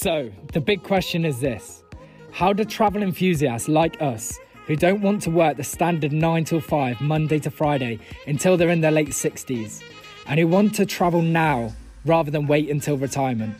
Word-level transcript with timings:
So, 0.00 0.30
the 0.52 0.60
big 0.60 0.84
question 0.84 1.24
is 1.24 1.40
this 1.40 1.82
How 2.30 2.52
do 2.52 2.64
travel 2.64 3.02
enthusiasts 3.02 3.66
like 3.66 4.00
us, 4.00 4.38
who 4.68 4.76
don't 4.76 5.02
want 5.02 5.22
to 5.22 5.30
work 5.30 5.56
the 5.56 5.64
standard 5.64 6.12
9 6.12 6.44
till 6.44 6.60
5, 6.60 7.00
Monday 7.00 7.40
to 7.40 7.50
Friday, 7.50 7.98
until 8.28 8.56
they're 8.56 8.68
in 8.68 8.80
their 8.80 8.92
late 8.92 9.08
60s, 9.08 9.82
and 10.28 10.38
who 10.38 10.46
want 10.46 10.76
to 10.76 10.86
travel 10.86 11.20
now 11.20 11.72
rather 12.04 12.30
than 12.30 12.46
wait 12.46 12.70
until 12.70 12.96
retirement, 12.96 13.56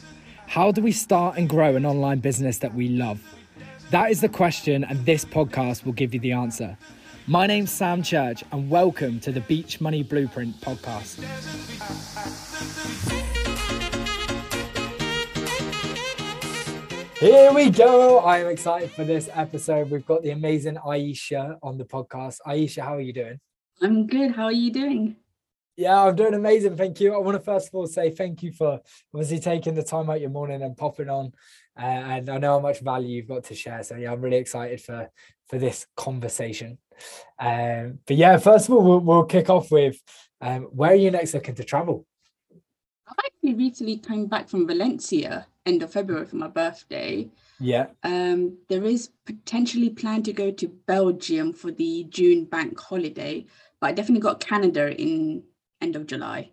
how 0.47 0.71
do 0.71 0.81
we 0.81 0.93
start 0.93 1.37
and 1.37 1.49
grow 1.49 1.75
an 1.75 1.85
online 1.85 2.21
business 2.21 2.59
that 2.59 2.73
we 2.73 2.89
love? 2.89 3.21
That 3.91 4.13
is 4.13 4.21
the 4.21 4.29
question, 4.29 4.85
and 4.85 5.05
this 5.05 5.25
podcast 5.25 5.85
will 5.85 5.93
give 5.93 6.15
you 6.15 6.21
the 6.21 6.31
answer. 6.31 6.79
My 7.27 7.49
name's 7.49 7.73
Sam 7.73 8.01
Church, 8.01 8.45
and 8.53 8.71
welcome 8.71 9.19
to 9.21 9.33
the 9.33 9.41
Beach 9.41 9.81
Money 9.81 10.05
Blueprint 10.05 10.61
podcast. 10.61 11.19
Here 17.21 17.53
we 17.53 17.69
go. 17.69 18.21
I 18.21 18.39
am 18.39 18.47
excited 18.47 18.93
for 18.93 19.03
this 19.03 19.29
episode. 19.35 19.91
We've 19.91 20.07
got 20.07 20.23
the 20.23 20.31
amazing 20.31 20.79
Ayesha 20.79 21.59
on 21.65 21.77
the 21.77 21.85
podcast. 21.85 22.37
Ayesha, 22.47 22.83
how 22.83 22.95
are 22.95 23.01
you 23.01 23.13
doing? 23.13 23.41
I'm 23.83 24.07
good. 24.07 24.37
How 24.37 24.45
are 24.45 24.53
you 24.53 24.71
doing? 24.71 25.17
Yeah, 25.77 26.01
I'm 26.01 26.15
doing 26.15 26.35
amazing. 26.35 26.77
Thank 26.77 27.01
you. 27.01 27.15
I 27.15 27.19
want 27.19 27.37
to 27.37 27.43
first 27.43 27.69
of 27.69 27.75
all 27.75 27.89
say 27.89 28.13
thank 28.13 28.45
you 28.45 28.53
for 28.53 28.81
obviously 29.13 29.41
taking 29.41 29.75
the 29.75 29.83
time 29.83 30.09
out 30.09 30.21
your 30.21 30.31
morning 30.31 30.63
and 30.63 30.77
popping 30.77 31.11
on. 31.11 31.33
Uh, 31.77 31.87
and 31.87 32.29
I 32.29 32.39
know 32.39 32.53
how 32.53 32.61
much 32.61 32.83
value 32.83 33.17
you've 33.17 33.27
got 33.27 33.43
to 33.45 33.55
share. 33.57 33.83
So 33.83 33.97
yeah, 33.97 34.13
I'm 34.13 34.21
really 34.21 34.37
excited 34.37 34.81
for 34.81 35.11
for 35.49 35.59
this 35.59 35.87
conversation. 35.97 36.79
Um, 37.41 37.99
but 38.07 38.17
yeah, 38.17 38.37
first 38.37 38.69
of 38.69 38.75
all, 38.75 38.85
we'll, 38.85 39.01
we'll 39.01 39.25
kick 39.25 39.51
off 39.51 39.73
with 39.73 40.01
um, 40.41 40.67
where 40.67 40.93
are 40.93 40.95
you 40.95 41.11
next 41.11 41.35
looking 41.35 41.57
to 41.57 41.65
travel? 41.65 42.07
I 43.09 43.23
actually 43.27 43.55
recently 43.55 43.97
came 43.99 44.27
back 44.27 44.49
from 44.49 44.67
Valencia 44.67 45.47
end 45.67 45.83
of 45.83 45.93
February 45.93 46.27
for 46.27 46.37
my 46.37 46.49
birthday. 46.49 47.29
Yeah. 47.61 47.87
Um, 48.03 48.59
there 48.69 48.85
is 48.85 49.11
potentially 49.27 49.91
plan 49.91 50.23
to 50.25 50.33
go 50.33 50.51
to 50.51 50.69
Belgium 50.87 51.53
for 51.53 51.71
the 51.71 52.07
June 52.09 52.45
bank 52.45 52.79
holiday, 52.81 53.47
but 53.81 53.89
I 53.89 53.93
definitely 53.93 54.23
got 54.23 54.41
Canada 54.41 54.95
in 55.01 55.45
end 55.81 55.97
of 55.97 56.07
July. 56.07 56.51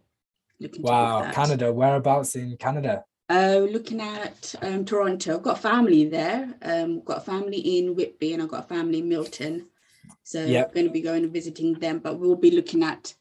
Looking 0.59 0.83
wow, 0.83 1.31
Canada. 1.31 1.71
Whereabouts 1.71 2.35
in 2.35 2.55
Canada? 2.57 3.03
Uh, 3.29 3.65
looking 3.69 4.01
at 4.01 4.55
um, 4.61 4.85
Toronto. 4.85 5.35
I've 5.35 5.43
got 5.43 5.59
family 5.59 6.05
there. 6.05 6.53
Um, 6.61 7.03
got 7.03 7.17
a 7.17 7.21
family 7.21 7.57
in 7.77 7.95
Whitby 7.95 8.33
and 8.33 8.43
I've 8.43 8.49
got 8.49 8.65
a 8.65 8.67
family 8.67 8.99
in 8.99 9.09
Milton. 9.09 9.67
So 10.23 10.45
yep. 10.45 10.67
I'm 10.67 10.73
going 10.73 10.85
to 10.85 10.91
be 10.91 11.01
going 11.01 11.23
and 11.23 11.33
visiting 11.33 11.73
them, 11.73 11.99
but 11.99 12.19
we'll 12.19 12.35
be 12.35 12.51
looking 12.51 12.83
at 12.83 13.13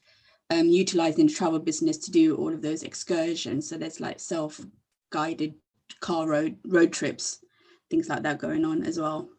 um, 0.49 0.67
utilizing 0.67 1.27
the 1.27 1.33
travel 1.33 1.59
business 1.59 1.97
to 1.99 2.11
do 2.11 2.35
all 2.35 2.53
of 2.53 2.61
those 2.61 2.83
excursions. 2.83 3.69
So 3.69 3.77
there's 3.77 3.99
like 3.99 4.19
self-guided 4.19 5.55
car 6.01 6.27
road 6.27 6.57
road 6.65 6.93
trips, 6.93 7.39
things 7.89 8.09
like 8.09 8.23
that 8.23 8.39
going 8.39 8.65
on 8.65 8.83
as 8.83 8.99
well. 8.99 9.29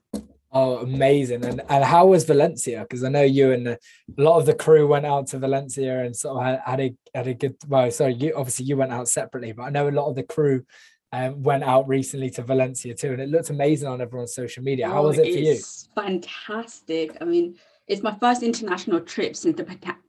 Oh, 0.53 0.79
amazing! 0.79 1.45
And 1.45 1.61
and 1.69 1.85
how 1.85 2.07
was 2.07 2.25
Valencia? 2.25 2.81
Because 2.81 3.05
I 3.05 3.09
know 3.09 3.23
you 3.23 3.53
and 3.53 3.69
a 3.69 3.79
lot 4.17 4.39
of 4.39 4.47
the 4.47 4.55
crew 4.55 4.87
went 4.87 5.05
out 5.05 5.27
to 5.29 5.39
Valencia 5.39 6.03
and 6.03 6.17
sort 6.17 6.39
of 6.39 6.45
had, 6.45 6.61
had 6.65 6.81
a 6.81 6.95
had 7.15 7.27
a 7.27 7.35
good. 7.35 7.57
Well, 7.69 7.91
sorry, 7.91 8.15
you 8.15 8.33
obviously 8.35 8.65
you 8.65 8.77
went 8.77 8.93
out 8.93 9.09
separately, 9.09 9.53
but 9.53 9.65
I 9.65 9.71
know 9.71 9.89
a 9.89 9.91
lot 9.91 10.09
of 10.09 10.15
the 10.15 10.23
crew 10.23 10.65
um, 11.13 11.43
went 11.43 11.65
out 11.65 11.89
recently 11.89 12.31
to 12.31 12.43
Valencia 12.43 12.95
too, 12.95 13.13
and 13.13 13.21
it 13.21 13.29
looked 13.29 13.51
amazing 13.51 13.89
on 13.89 14.01
everyone's 14.01 14.35
social 14.35 14.63
media. 14.63 14.89
How 14.89 15.03
oh, 15.03 15.09
was 15.09 15.19
it 15.19 15.33
for 15.33 15.41
you? 15.41 15.59
Fantastic. 15.95 17.17
I 17.21 17.25
mean, 17.25 17.57
it's 17.87 18.03
my 18.03 18.17
first 18.19 18.43
international 18.43 19.01
trip 19.01 19.37
since 19.37 19.57
the 19.57 19.65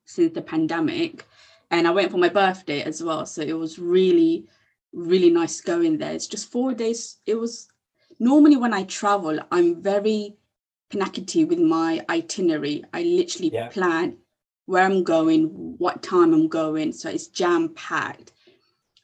since 0.07 0.33
the 0.33 0.41
pandemic, 0.41 1.25
and 1.69 1.87
I 1.87 1.91
went 1.91 2.11
for 2.11 2.17
my 2.17 2.29
birthday 2.29 2.81
as 2.81 3.03
well. 3.03 3.25
So 3.25 3.43
it 3.43 3.53
was 3.53 3.77
really 3.77 4.47
really 4.93 5.29
nice 5.29 5.61
going 5.61 5.97
there. 5.97 6.13
It's 6.13 6.27
just 6.27 6.51
four 6.51 6.73
days. 6.73 7.17
It 7.25 7.35
was 7.35 7.67
normally 8.19 8.57
when 8.57 8.73
I 8.73 8.83
travel, 8.83 9.39
I'm 9.51 9.81
very 9.81 10.35
panicky 10.89 11.45
with 11.45 11.59
my 11.59 12.03
itinerary. 12.09 12.83
I 12.93 13.03
literally 13.03 13.51
yeah. 13.53 13.67
plan 13.67 14.17
where 14.65 14.83
I'm 14.83 15.03
going, 15.03 15.75
what 15.77 16.03
time 16.03 16.33
I'm 16.33 16.47
going. 16.47 16.91
So 16.93 17.09
it's 17.09 17.27
jam 17.27 17.73
packed. 17.75 18.33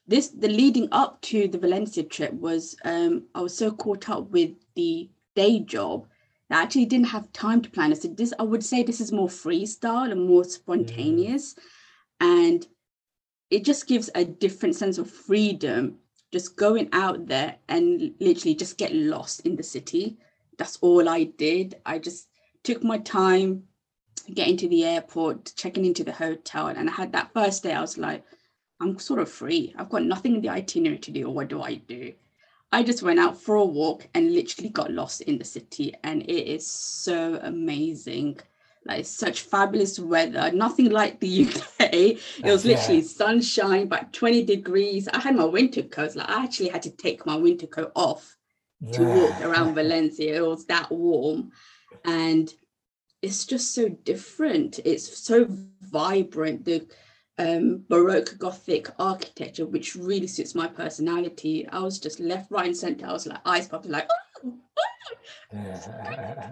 This 0.06 0.30
the 0.30 0.50
leading 0.50 0.90
up 0.92 1.22
to 1.22 1.48
the 1.48 1.58
Valencia 1.58 2.04
trip 2.04 2.34
was 2.34 2.76
um, 2.84 3.24
I 3.34 3.42
was 3.42 3.56
so 3.56 3.72
caught 3.72 4.10
up 4.10 4.30
with 4.32 4.52
the 4.76 5.10
day 5.36 5.60
job 5.60 6.08
I 6.54 6.62
actually 6.62 6.86
didn't 6.86 7.08
have 7.08 7.32
time 7.34 7.62
to 7.62 7.70
plan 7.70 7.92
it. 7.92 8.02
So 8.02 8.10
this 8.10 8.34
I 8.40 8.44
would 8.44 8.64
say 8.64 8.84
this 8.84 9.02
is 9.02 9.12
more 9.12 9.28
freestyle 9.28 10.12
and 10.12 10.28
more 10.28 10.44
spontaneous. 10.44 11.56
Mm. 11.56 11.60
And 12.22 12.68
it 13.50 13.64
just 13.64 13.88
gives 13.88 14.10
a 14.16 14.26
different 14.26 14.76
sense 14.76 14.98
of 14.98 15.10
freedom 15.10 16.00
just 16.32 16.58
going 16.58 16.90
out 16.92 17.28
there 17.28 17.56
and 17.70 18.16
literally 18.20 18.56
just 18.56 18.80
get 18.80 18.94
lost 18.96 19.42
in 19.42 19.56
the 19.56 19.62
city 19.62 20.18
that's 20.58 20.78
all 20.82 21.08
i 21.08 21.24
did 21.24 21.76
i 21.86 22.00
just 22.00 22.30
took 22.64 22.84
my 22.84 22.98
time 22.98 23.64
getting 24.34 24.58
to 24.58 24.68
the 24.70 24.84
airport 24.84 25.54
checking 25.56 25.86
into 25.86 26.04
the 26.04 26.12
hotel 26.12 26.68
and 26.68 26.90
i 26.90 26.92
had 26.92 27.12
that 27.12 27.32
first 27.34 27.62
day 27.62 27.74
i 27.74 27.82
was 27.82 27.98
like 27.98 28.24
i'm 28.82 28.98
sort 28.98 29.20
of 29.20 29.30
free 29.30 29.74
i've 29.78 29.90
got 29.90 30.04
nothing 30.04 30.36
in 30.36 30.42
the 30.42 30.50
itinerary 30.50 30.98
to 30.98 31.12
do 31.12 31.30
what 31.30 31.48
do 31.48 31.62
i 31.62 31.76
do 31.76 32.12
i 32.74 32.84
just 32.84 33.04
went 33.04 33.20
out 33.20 33.40
for 33.42 33.56
a 33.56 33.66
walk 33.66 34.08
and 34.14 34.34
literally 34.34 34.70
got 34.70 34.92
lost 34.92 35.22
in 35.22 35.38
the 35.38 35.46
city 35.46 35.94
and 36.04 36.24
it 36.24 36.48
is 36.56 36.66
so 36.66 37.40
amazing 37.44 38.38
like 38.86 39.06
such 39.06 39.42
fabulous 39.42 40.00
weather, 40.00 40.52
nothing 40.52 40.90
like 40.90 41.20
the 41.20 41.46
UK. 41.48 41.94
It 41.94 42.20
was 42.44 42.66
literally 42.66 43.00
yeah. 43.00 43.08
sunshine, 43.08 43.88
but 43.88 44.14
20 44.14 44.44
degrees. 44.44 45.08
I 45.08 45.20
had 45.20 45.36
my 45.36 45.46
winter 45.46 45.84
coat. 45.84 46.16
Like 46.16 46.30
I 46.30 46.44
actually 46.44 46.70
had 46.70 46.82
to 46.84 46.90
take 46.90 47.26
my 47.26 47.36
winter 47.36 47.68
coat 47.68 47.92
off 47.96 48.36
yeah. 48.82 48.92
to 48.92 49.04
walk 49.04 49.42
around 49.42 49.74
Valencia. 49.76 50.36
It 50.36 50.46
was 50.46 50.66
that 50.66 50.92
warm. 50.92 51.52
And 52.04 52.54
it's 53.22 53.46
just 53.46 53.74
so 53.74 53.88
different. 53.88 54.80
It's 54.84 55.18
so 55.18 55.48
vibrant. 55.82 56.66
The 56.66 56.86
um, 57.38 57.84
Baroque 57.90 58.38
Gothic 58.38 58.90
architecture, 59.00 59.66
which 59.66 59.96
really 59.96 60.28
suits 60.28 60.56
my 60.56 60.68
personality. 60.68 61.68
I 61.68 61.80
was 61.80 62.00
just 62.00 62.20
left, 62.20 62.52
right, 62.52 62.68
and 62.68 62.78
center. 62.78 63.06
I 63.06 63.14
was 63.14 63.26
like 63.26 63.42
eyes 63.46 63.68
popping, 63.68 63.92
like, 63.92 64.08
oh, 64.46 64.54
oh. 65.54 66.52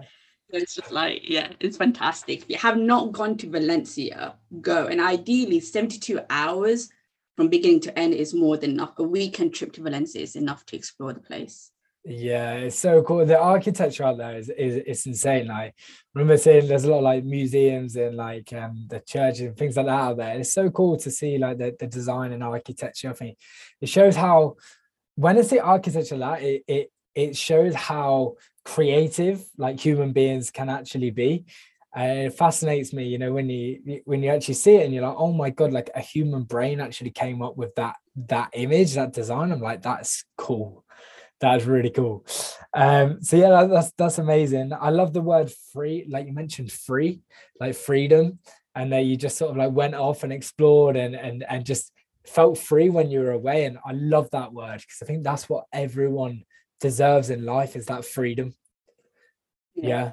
it's 0.52 0.74
just 0.74 0.90
like 0.90 1.28
yeah 1.28 1.48
it's 1.60 1.76
fantastic 1.76 2.42
if 2.42 2.50
you 2.50 2.56
have 2.56 2.76
not 2.76 3.12
gone 3.12 3.36
to 3.36 3.48
valencia 3.48 4.34
go 4.60 4.86
and 4.86 5.00
ideally 5.00 5.58
72 5.58 6.20
hours 6.28 6.90
from 7.36 7.48
beginning 7.48 7.80
to 7.80 7.98
end 7.98 8.14
is 8.14 8.34
more 8.34 8.56
than 8.56 8.72
enough 8.72 8.98
a 8.98 9.02
weekend 9.02 9.54
trip 9.54 9.72
to 9.72 9.82
valencia 9.82 10.20
is 10.20 10.36
enough 10.36 10.64
to 10.66 10.76
explore 10.76 11.12
the 11.12 11.20
place 11.20 11.70
yeah 12.04 12.54
it's 12.54 12.78
so 12.78 13.02
cool. 13.02 13.24
The 13.24 13.38
architecture 13.38 14.04
out 14.04 14.18
there 14.18 14.36
is, 14.36 14.48
is 14.48 14.82
it's 14.86 15.06
insane. 15.06 15.46
Like 15.46 15.74
remember 16.14 16.36
seeing 16.36 16.66
there's 16.66 16.84
a 16.84 16.90
lot 16.90 16.98
of 16.98 17.04
like 17.04 17.24
museums 17.24 17.96
and 17.96 18.16
like 18.16 18.52
um 18.52 18.86
the 18.88 19.00
churches 19.00 19.42
and 19.42 19.56
things 19.56 19.76
like 19.76 19.86
that 19.86 19.92
out 19.92 20.16
there. 20.16 20.38
It's 20.38 20.52
so 20.52 20.70
cool 20.70 20.96
to 20.98 21.10
see 21.10 21.38
like 21.38 21.58
the, 21.58 21.76
the 21.78 21.86
design 21.86 22.32
and 22.32 22.42
architecture 22.42 23.10
i 23.10 23.12
think 23.12 23.38
it 23.80 23.88
shows 23.88 24.16
how 24.16 24.56
when 25.14 25.38
i 25.38 25.42
say 25.42 25.58
architecture 25.58 26.18
that 26.18 26.42
it, 26.42 26.64
it 26.66 26.92
it 27.14 27.36
shows 27.36 27.74
how 27.74 28.34
creative 28.64 29.44
like 29.58 29.78
human 29.78 30.12
beings 30.12 30.50
can 30.50 30.68
actually 30.68 31.10
be. 31.10 31.44
Uh, 31.94 32.24
it 32.26 32.34
fascinates 32.34 32.94
me 32.94 33.04
you 33.04 33.18
know 33.18 33.32
when 33.34 33.50
you 33.50 34.00
when 34.06 34.22
you 34.22 34.30
actually 34.30 34.54
see 34.54 34.76
it 34.76 34.86
and 34.86 34.94
you're 34.94 35.06
like 35.06 35.14
oh 35.18 35.30
my 35.30 35.50
god 35.50 35.74
like 35.74 35.90
a 35.94 36.00
human 36.00 36.42
brain 36.42 36.80
actually 36.80 37.10
came 37.10 37.42
up 37.42 37.54
with 37.54 37.74
that 37.74 37.96
that 38.16 38.48
image 38.54 38.94
that 38.94 39.12
design. 39.12 39.52
I'm 39.52 39.60
like 39.60 39.82
that's 39.82 40.24
cool 40.38 40.81
that's 41.42 41.66
really 41.66 41.90
cool 41.90 42.24
um 42.74 43.22
so 43.22 43.36
yeah 43.36 43.50
that, 43.50 43.68
that's 43.68 43.92
that's 43.98 44.18
amazing 44.18 44.72
i 44.80 44.88
love 44.88 45.12
the 45.12 45.20
word 45.20 45.52
free 45.72 46.06
like 46.08 46.26
you 46.26 46.32
mentioned 46.32 46.72
free 46.72 47.20
like 47.60 47.74
freedom 47.74 48.38
and 48.74 48.90
then 48.90 49.04
you 49.04 49.16
just 49.16 49.36
sort 49.36 49.50
of 49.50 49.58
like 49.58 49.72
went 49.72 49.94
off 49.94 50.22
and 50.22 50.32
explored 50.32 50.96
and 50.96 51.14
and 51.14 51.44
and 51.48 51.66
just 51.66 51.92
felt 52.26 52.56
free 52.56 52.88
when 52.88 53.10
you 53.10 53.20
were 53.20 53.32
away 53.32 53.66
and 53.66 53.76
i 53.84 53.92
love 53.92 54.30
that 54.30 54.52
word 54.52 54.80
because 54.80 55.02
i 55.02 55.04
think 55.04 55.22
that's 55.22 55.48
what 55.48 55.64
everyone 55.72 56.42
deserves 56.82 57.30
in 57.30 57.46
life 57.46 57.76
is 57.76 57.86
that 57.86 58.04
freedom. 58.04 58.54
Yeah. 59.74 59.88
yeah. 59.88 60.12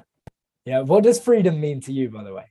Yeah. 0.64 0.80
What 0.80 1.04
does 1.04 1.20
freedom 1.20 1.60
mean 1.60 1.80
to 1.82 1.92
you, 1.92 2.08
by 2.08 2.22
the 2.22 2.32
way? 2.32 2.46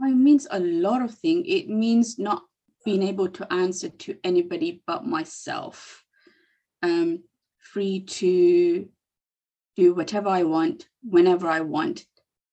It 0.00 0.14
means 0.14 0.46
a 0.50 0.60
lot 0.60 1.02
of 1.02 1.12
things. 1.14 1.44
It 1.48 1.68
means 1.68 2.18
not 2.18 2.42
being 2.84 3.02
able 3.02 3.28
to 3.28 3.52
answer 3.52 3.88
to 3.88 4.16
anybody 4.22 4.82
but 4.86 5.04
myself. 5.04 6.04
Um, 6.82 7.24
free 7.58 8.00
to 8.00 8.88
do 9.76 9.94
whatever 9.94 10.28
I 10.28 10.44
want, 10.44 10.88
whenever 11.02 11.48
I 11.48 11.60
want. 11.60 12.06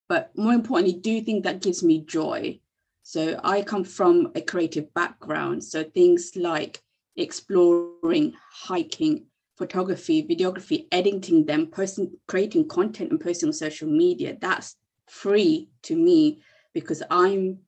But 0.07 0.31
more 0.37 0.53
importantly, 0.53 0.99
do 0.99 1.21
things 1.21 1.43
that 1.43 1.61
gives 1.61 1.83
me 1.83 2.01
joy. 2.01 2.59
So 3.03 3.39
I 3.43 3.61
come 3.61 3.83
from 3.83 4.31
a 4.35 4.41
creative 4.41 4.93
background. 4.93 5.63
So 5.63 5.83
things 5.83 6.31
like 6.35 6.81
exploring, 7.15 8.33
hiking, 8.51 9.25
photography, 9.57 10.23
videography, 10.23 10.87
editing 10.91 11.45
them, 11.45 11.67
person 11.67 12.17
creating 12.27 12.67
content 12.67 13.11
and 13.11 13.21
posting 13.21 13.49
on 13.49 13.53
social 13.53 13.87
media, 13.87 14.37
that's 14.39 14.75
free 15.07 15.69
to 15.83 15.95
me 15.95 16.41
because 16.73 17.01
I'm 17.09 17.59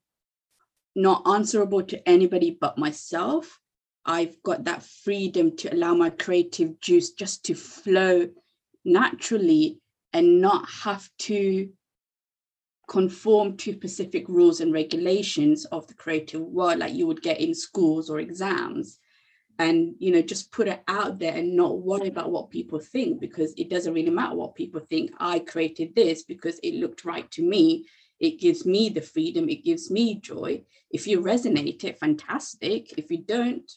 not 0.94 1.26
answerable 1.26 1.82
to 1.84 2.08
anybody 2.08 2.56
but 2.60 2.78
myself. 2.78 3.60
I've 4.08 4.42
got 4.42 4.64
that 4.64 4.82
freedom 4.82 5.54
to 5.58 5.72
allow 5.72 5.92
my 5.92 6.08
creative 6.08 6.80
juice 6.80 7.10
just 7.10 7.44
to 7.44 7.54
flow 7.54 8.30
naturally 8.82 9.80
and 10.14 10.40
not 10.40 10.66
have 10.82 11.06
to 11.18 11.68
conform 12.88 13.58
to 13.58 13.74
specific 13.74 14.26
rules 14.30 14.62
and 14.62 14.72
regulations 14.72 15.66
of 15.66 15.86
the 15.88 15.94
creative 15.94 16.40
world 16.40 16.78
like 16.78 16.94
you 16.94 17.06
would 17.06 17.20
get 17.20 17.38
in 17.38 17.54
schools 17.54 18.08
or 18.08 18.18
exams. 18.18 18.98
And 19.58 19.94
you 19.98 20.12
know 20.12 20.22
just 20.22 20.52
put 20.52 20.68
it 20.68 20.82
out 20.88 21.18
there 21.18 21.34
and 21.34 21.54
not 21.54 21.82
worry 21.82 22.08
about 22.08 22.30
what 22.30 22.48
people 22.48 22.78
think 22.78 23.20
because 23.20 23.52
it 23.58 23.68
doesn't 23.68 23.92
really 23.92 24.08
matter 24.08 24.36
what 24.36 24.54
people 24.54 24.80
think. 24.80 25.10
I 25.18 25.40
created 25.40 25.94
this 25.94 26.22
because 26.22 26.58
it 26.62 26.76
looked 26.76 27.04
right 27.04 27.30
to 27.32 27.42
me. 27.42 27.84
It 28.20 28.40
gives 28.40 28.64
me 28.64 28.88
the 28.88 29.02
freedom. 29.02 29.50
It 29.50 29.64
gives 29.64 29.90
me 29.90 30.14
joy. 30.14 30.62
If 30.90 31.06
you 31.06 31.20
resonate 31.20 31.84
it 31.84 31.98
fantastic. 31.98 32.96
If 32.96 33.10
you 33.10 33.18
don't 33.18 33.70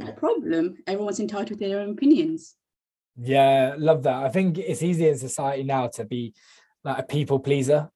no 0.00 0.12
problem 0.12 0.76
everyone's 0.86 1.20
entitled 1.20 1.58
to 1.58 1.68
their 1.68 1.80
own 1.80 1.90
opinions. 1.90 2.56
Yeah 3.16 3.74
love 3.78 4.02
that. 4.04 4.24
I 4.24 4.28
think 4.28 4.58
it's 4.58 4.82
easy 4.82 5.08
in 5.08 5.18
society 5.18 5.62
now 5.62 5.88
to 5.88 6.04
be 6.04 6.34
like 6.84 6.98
a 6.98 7.02
people 7.02 7.38
pleaser 7.38 7.90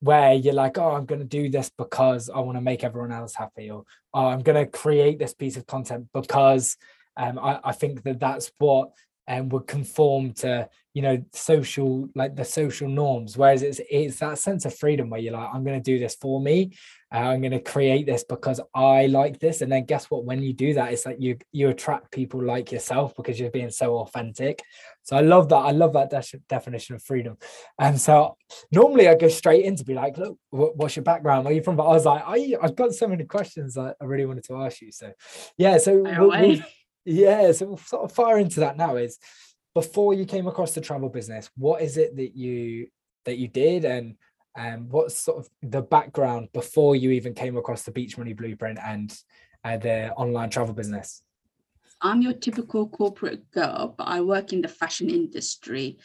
where 0.00 0.34
you're 0.34 0.54
like, 0.54 0.78
oh, 0.78 0.92
I'm 0.92 1.06
going 1.06 1.20
to 1.20 1.26
do 1.26 1.48
this 1.48 1.70
because 1.76 2.30
I 2.30 2.38
want 2.40 2.56
to 2.56 2.62
make 2.62 2.84
everyone 2.84 3.12
else 3.12 3.34
happy, 3.34 3.70
or 3.70 3.84
oh, 4.14 4.26
I'm 4.26 4.42
going 4.42 4.64
to 4.64 4.70
create 4.70 5.18
this 5.18 5.34
piece 5.34 5.56
of 5.56 5.66
content 5.66 6.06
because 6.12 6.76
um, 7.16 7.38
I, 7.38 7.58
I 7.64 7.72
think 7.72 8.04
that 8.04 8.20
that's 8.20 8.52
what 8.58 8.90
um, 9.28 9.50
would 9.50 9.66
conform 9.66 10.32
to 10.32 10.68
you 10.94 11.02
know 11.02 11.22
social 11.32 12.08
like 12.16 12.34
the 12.34 12.44
social 12.44 12.88
norms. 12.88 13.36
Whereas 13.36 13.62
it's 13.62 13.80
it's 13.88 14.18
that 14.18 14.38
sense 14.38 14.64
of 14.64 14.74
freedom 14.74 15.10
where 15.10 15.20
you're 15.20 15.34
like 15.34 15.50
i'm 15.52 15.62
going 15.62 15.80
to 15.80 15.92
do 15.92 15.98
this 15.98 16.16
for 16.16 16.40
me. 16.40 16.72
Uh, 17.14 17.18
i'm 17.18 17.40
going 17.40 17.52
to 17.52 17.60
create 17.60 18.04
this 18.06 18.24
because 18.24 18.60
i 18.74 19.06
like 19.06 19.38
this. 19.38 19.60
And 19.60 19.70
then 19.70 19.84
guess 19.84 20.10
what? 20.10 20.24
When 20.24 20.42
you 20.42 20.52
do 20.54 20.74
that 20.74 20.92
it's 20.92 21.06
like 21.06 21.18
you 21.20 21.36
you 21.52 21.68
attract 21.68 22.10
people 22.10 22.42
like 22.42 22.72
yourself 22.72 23.14
because 23.14 23.38
you're 23.38 23.50
being 23.50 23.70
so 23.70 23.98
authentic. 23.98 24.62
So 25.02 25.16
i 25.16 25.20
love 25.20 25.48
that 25.50 25.56
i 25.56 25.70
love 25.70 25.92
that 25.92 26.10
de- 26.10 26.40
definition 26.48 26.96
of 26.96 27.02
freedom. 27.02 27.36
And 27.78 28.00
so 28.00 28.36
normally 28.72 29.08
i 29.08 29.14
go 29.14 29.28
straight 29.28 29.66
in 29.66 29.76
to 29.76 29.84
be 29.84 29.94
like 29.94 30.16
look 30.16 30.38
what's 30.50 30.96
your 30.96 31.04
background? 31.04 31.44
Where 31.44 31.52
are 31.52 31.56
you 31.56 31.62
from? 31.62 31.76
But 31.76 31.86
i 31.86 31.92
was 31.92 32.06
like 32.06 32.24
I, 32.26 32.56
i've 32.62 32.76
got 32.76 32.92
so 32.92 33.06
many 33.06 33.24
questions 33.24 33.74
that 33.74 33.94
i 34.00 34.04
really 34.04 34.26
wanted 34.26 34.44
to 34.44 34.56
ask 34.64 34.80
you. 34.80 34.90
So 34.90 35.12
yeah 35.58 35.76
so 35.78 36.02
yeah 37.08 37.52
so 37.52 37.66
we'll 37.66 37.76
sort 37.78 38.04
of 38.04 38.12
fire 38.12 38.38
into 38.38 38.60
that 38.60 38.76
now 38.76 38.96
is 38.96 39.18
before 39.74 40.14
you 40.14 40.24
came 40.24 40.46
across 40.46 40.72
the 40.74 40.80
travel 40.80 41.08
business 41.08 41.50
what 41.56 41.82
is 41.82 41.96
it 41.96 42.16
that 42.16 42.36
you 42.36 42.88
that 43.28 43.38
you 43.38 43.46
did? 43.46 43.84
And 43.84 44.16
um, 44.56 44.88
what's 44.88 45.16
sort 45.16 45.38
of 45.38 45.48
the 45.62 45.82
background 45.82 46.48
before 46.52 46.96
you 46.96 47.10
even 47.10 47.34
came 47.34 47.56
across 47.56 47.82
the 47.82 47.92
beach 47.92 48.18
money 48.18 48.32
blueprint 48.32 48.78
and 48.82 49.16
uh, 49.64 49.76
the 49.76 50.12
online 50.14 50.50
travel 50.50 50.74
business? 50.74 51.22
I'm 52.00 52.22
your 52.22 52.32
typical 52.32 52.88
corporate 52.88 53.50
girl 53.50 53.94
but 53.98 54.04
i 54.04 54.20
work 54.20 54.52
in 54.52 54.62
the 54.62 54.68
fashion 54.68 55.10
industry 55.10 55.98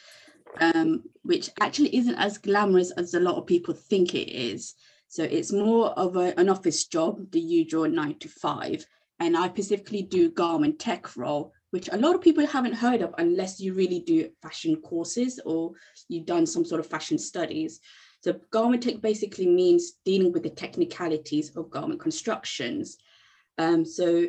um, 0.60 1.04
which 1.22 1.52
actually 1.62 1.96
isn't 1.96 2.16
as 2.16 2.40
glamorous 2.40 2.92
as 2.92 3.14
a 3.14 3.20
lot 3.20 3.36
of 3.36 3.46
people 3.46 3.74
think 3.74 4.14
it 4.14 4.30
is. 4.32 4.74
So 5.08 5.24
it's 5.24 5.52
more 5.52 5.90
of 5.92 6.16
a, 6.16 6.38
an 6.40 6.50
office 6.50 6.86
job 6.86 7.32
the 7.32 7.40
usual 7.40 7.88
nine 7.88 8.18
to 8.20 8.28
five 8.28 8.86
and 9.24 9.36
i 9.36 9.48
specifically 9.48 10.02
do 10.02 10.30
garment 10.32 10.78
tech 10.80 11.16
role 11.18 11.54
which 11.74 11.90
a 11.92 11.98
lot 11.98 12.14
of 12.14 12.22
people 12.22 12.46
haven't 12.46 12.76
heard 12.76 13.02
of 13.02 13.16
unless 13.18 13.60
you 13.60 13.74
really 13.74 14.00
do 14.00 14.30
fashion 14.44 14.76
courses 14.76 15.40
or 15.44 15.72
you've 16.08 16.28
done 16.28 16.46
some 16.46 16.64
sort 16.64 16.80
of 16.80 16.86
fashion 16.86 17.18
studies. 17.18 17.80
So 18.22 18.40
garment 18.52 18.84
tech 18.84 19.02
basically 19.02 19.48
means 19.48 19.94
dealing 20.06 20.32
with 20.32 20.44
the 20.44 20.52
technicalities 20.52 21.50
of 21.56 21.72
garment 21.72 22.00
constructions. 22.00 22.98
Um, 23.58 23.86
so 23.86 24.28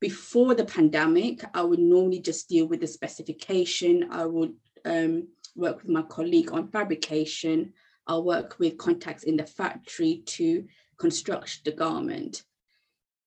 before 0.00 0.54
the 0.54 0.64
pandemic, 0.64 1.44
I 1.54 1.62
would 1.62 1.80
normally 1.80 2.20
just 2.20 2.48
deal 2.48 2.68
with 2.68 2.82
the 2.82 2.86
specification. 2.86 4.06
I 4.12 4.24
would 4.26 4.54
um, 4.84 5.26
work 5.56 5.78
with 5.78 5.88
my 5.88 6.02
colleague 6.02 6.52
on 6.52 6.68
fabrication. 6.68 7.72
I'll 8.06 8.22
work 8.22 8.60
with 8.60 8.78
contacts 8.78 9.24
in 9.24 9.36
the 9.36 9.46
factory 9.46 10.22
to 10.26 10.64
construct 10.98 11.64
the 11.64 11.72
garment. 11.72 12.44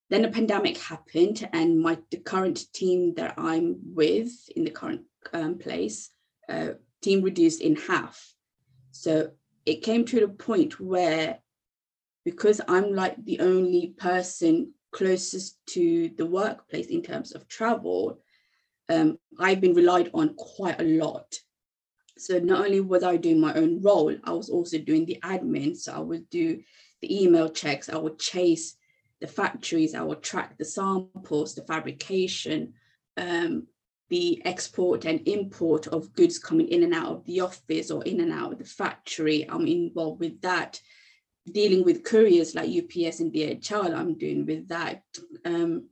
Then 0.10 0.24
the 0.24 0.30
pandemic 0.30 0.78
happened, 0.78 1.48
and 1.54 1.80
my 1.80 1.98
the 2.10 2.18
current 2.18 2.72
team 2.74 3.14
that 3.16 3.36
I'm 3.38 3.78
with 3.94 4.32
in 4.56 4.64
the 4.64 4.72
current 4.72 5.02
um, 5.34 5.60
place, 5.60 6.10
uh, 6.50 6.70
team 7.02 7.22
reduced 7.22 7.62
in 7.62 7.76
half. 7.76 8.34
So 8.92 9.32
it 9.66 9.84
came 9.84 10.06
to 10.06 10.20
the 10.20 10.28
point 10.28 10.80
where, 10.80 11.40
because 12.26 12.60
I'm 12.68 12.96
like 12.96 13.24
the 13.24 13.40
only 13.40 13.94
person 13.98 14.74
closest 14.92 15.60
to 15.68 16.10
the 16.18 16.26
workplace 16.26 16.88
in 16.88 17.04
terms 17.04 17.34
of 17.34 17.48
travel, 17.48 18.20
um, 18.90 19.20
I've 19.40 19.62
been 19.62 19.76
relied 19.76 20.10
on 20.16 20.34
quite 20.36 20.82
a 20.82 20.84
lot. 20.84 21.38
So 22.18 22.40
not 22.40 22.66
only 22.66 22.82
was 22.82 23.04
I 23.04 23.18
doing 23.18 23.40
my 23.40 23.54
own 23.54 23.82
role, 23.82 24.16
I 24.24 24.32
was 24.32 24.50
also 24.50 24.80
doing 24.80 25.06
the 25.06 25.20
admin. 25.24 25.78
So 25.78 25.94
I 25.94 26.00
would 26.00 26.30
do 26.32 26.62
the 27.02 27.24
email 27.24 27.48
checks, 27.50 27.90
I 27.90 27.98
would 27.98 28.20
chase 28.20 28.76
the 29.22 29.28
factories, 29.28 29.96
I 29.96 30.02
will 30.02 30.16
track 30.16 30.58
the 30.58 30.66
samples, 30.66 31.56
the 31.56 31.64
fabrication, 31.64 32.74
um, 33.18 33.68
the 34.10 34.42
export 34.46 35.06
and 35.06 35.28
import 35.28 35.88
of 35.88 36.14
goods 36.14 36.40
coming 36.40 36.68
in 36.70 36.84
and 36.84 36.94
out 36.94 37.12
of 37.12 37.26
the 37.26 37.42
office 37.42 37.92
or 37.92 38.04
in 38.04 38.22
and 38.22 38.32
out 38.32 38.54
of 38.54 38.58
the 38.60 38.66
factory. 38.66 39.48
I'm 39.50 39.68
involved 39.68 40.20
with 40.20 40.42
that. 40.42 40.82
Dealing 41.52 41.84
with 41.84 42.04
couriers 42.04 42.54
like 42.54 42.70
UPS 42.70 43.22
and 43.22 43.34
DHL, 43.34 43.96
I'm 43.96 44.18
doing 44.18 44.46
with 44.46 44.68
that. 44.70 45.04
Um, 45.46 45.90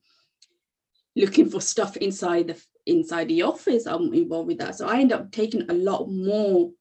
looking 1.16 1.50
for 1.50 1.62
stuff 1.62 1.98
inside 1.98 2.48
the 2.48 2.64
inside 2.86 3.28
the 3.28 3.42
office, 3.42 3.86
I'm 3.86 4.14
involved 4.14 4.48
with 4.48 4.60
that. 4.60 4.76
So 4.76 4.88
I 4.88 5.00
end 5.00 5.12
up 5.12 5.32
taking 5.32 5.70
a 5.70 5.74
lot 5.74 6.08
more 6.08 6.72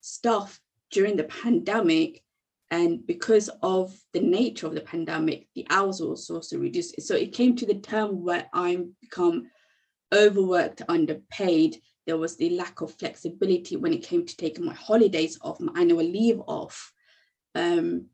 stuff 0.00 0.60
during 0.90 1.16
the 1.16 1.24
pandemic 1.24 2.22
and 2.72 3.06
because 3.06 3.50
of 3.62 3.94
the 4.14 4.20
nature 4.20 4.66
of 4.66 4.74
the 4.74 4.80
pandemic, 4.80 5.46
the 5.54 5.66
hours 5.68 6.00
were 6.00 6.08
also 6.08 6.58
reduced. 6.58 7.02
So 7.02 7.14
it 7.14 7.34
came 7.34 7.54
to 7.56 7.66
the 7.66 7.74
term 7.74 8.24
where 8.24 8.46
I'm 8.54 8.96
become 9.02 9.50
overworked, 10.12 10.80
underpaid. 10.88 11.76
There 12.06 12.16
was 12.16 12.38
the 12.38 12.48
lack 12.48 12.80
of 12.80 12.94
flexibility 12.94 13.76
when 13.76 13.92
it 13.92 14.02
came 14.02 14.24
to 14.24 14.36
taking 14.38 14.64
my 14.64 14.72
holidays 14.72 15.38
off, 15.42 15.60
my 15.60 15.78
annual 15.78 16.02
leave 16.02 16.40
off. 16.46 16.94
Um, 17.54 18.06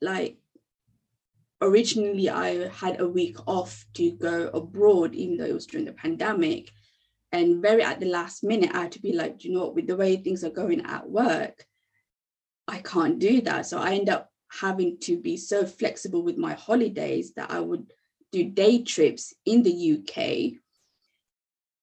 like 0.00 0.36
originally, 1.60 2.30
I 2.30 2.68
had 2.68 3.00
a 3.00 3.08
week 3.08 3.38
off 3.48 3.84
to 3.94 4.12
go 4.12 4.50
abroad, 4.54 5.16
even 5.16 5.36
though 5.36 5.46
it 5.46 5.54
was 5.54 5.66
during 5.66 5.86
the 5.86 5.94
pandemic. 5.94 6.70
And 7.32 7.60
very 7.60 7.82
at 7.82 7.98
the 7.98 8.06
last 8.06 8.44
minute, 8.44 8.70
I 8.72 8.82
had 8.82 8.92
to 8.92 9.02
be 9.02 9.14
like, 9.14 9.42
you 9.42 9.52
know, 9.52 9.68
with 9.70 9.88
the 9.88 9.96
way 9.96 10.14
things 10.14 10.44
are 10.44 10.50
going 10.50 10.86
at 10.86 11.10
work, 11.10 11.66
I 12.68 12.78
can't 12.78 13.18
do 13.18 13.40
that. 13.42 13.66
So 13.66 13.78
I 13.78 13.94
end 13.94 14.08
up 14.08 14.30
having 14.60 14.98
to 15.00 15.16
be 15.16 15.36
so 15.36 15.64
flexible 15.66 16.22
with 16.22 16.36
my 16.36 16.54
holidays 16.54 17.32
that 17.34 17.50
I 17.50 17.60
would 17.60 17.92
do 18.30 18.44
day 18.44 18.82
trips 18.82 19.34
in 19.44 19.62
the 19.62 19.98
UK, 19.98 20.60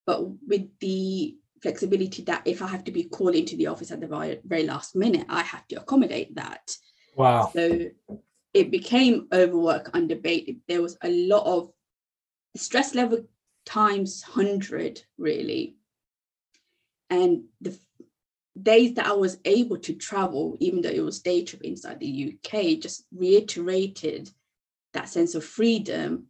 but 0.05 0.23
with 0.47 0.67
the 0.79 1.35
flexibility 1.61 2.23
that 2.23 2.41
if 2.45 2.61
I 2.61 2.67
have 2.67 2.83
to 2.85 2.91
be 2.91 3.03
called 3.03 3.35
into 3.35 3.55
the 3.55 3.67
office 3.67 3.91
at 3.91 3.99
the 3.99 4.39
very, 4.45 4.63
last 4.63 4.95
minute, 4.95 5.25
I 5.29 5.43
have 5.43 5.67
to 5.67 5.75
accommodate 5.75 6.35
that. 6.35 6.71
Wow. 7.15 7.51
So 7.53 7.89
it 8.53 8.71
became 8.71 9.27
overwork, 9.33 9.91
underpaid. 9.93 10.61
There 10.67 10.81
was 10.81 10.97
a 11.03 11.09
lot 11.27 11.45
of 11.45 11.71
stress 12.55 12.95
level 12.95 13.27
times 13.65 14.23
100, 14.25 15.03
really. 15.17 15.75
And 17.09 17.45
the 17.61 17.77
days 18.63 18.95
that 18.95 19.07
I 19.07 19.13
was 19.13 19.37
able 19.45 19.77
to 19.79 19.93
travel, 19.93 20.57
even 20.59 20.81
though 20.81 20.89
it 20.89 21.03
was 21.03 21.21
day 21.21 21.43
trip 21.43 21.61
inside 21.63 21.99
the 21.99 22.33
UK, 22.33 22.79
just 22.79 23.05
reiterated 23.11 24.29
that 24.93 25.09
sense 25.09 25.35
of 25.35 25.43
freedom 25.43 26.27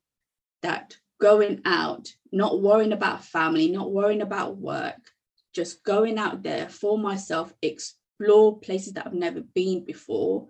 that 0.62 0.98
going 1.20 1.62
out, 1.66 2.14
not 2.32 2.62
worrying 2.62 2.94
about 2.94 3.24
family, 3.24 3.70
not 3.70 3.92
worrying 3.92 4.22
about 4.22 4.58
work, 4.58 5.12
just 5.54 5.84
going 5.84 6.18
out 6.18 6.44
there 6.44 6.70
for 6.70 6.98
myself, 6.98 7.54
explore 7.62 8.60
places 8.60 8.94
that 8.94 9.08
I've 9.08 9.14
never 9.14 9.42
been 9.42 9.86
before, 9.86 10.48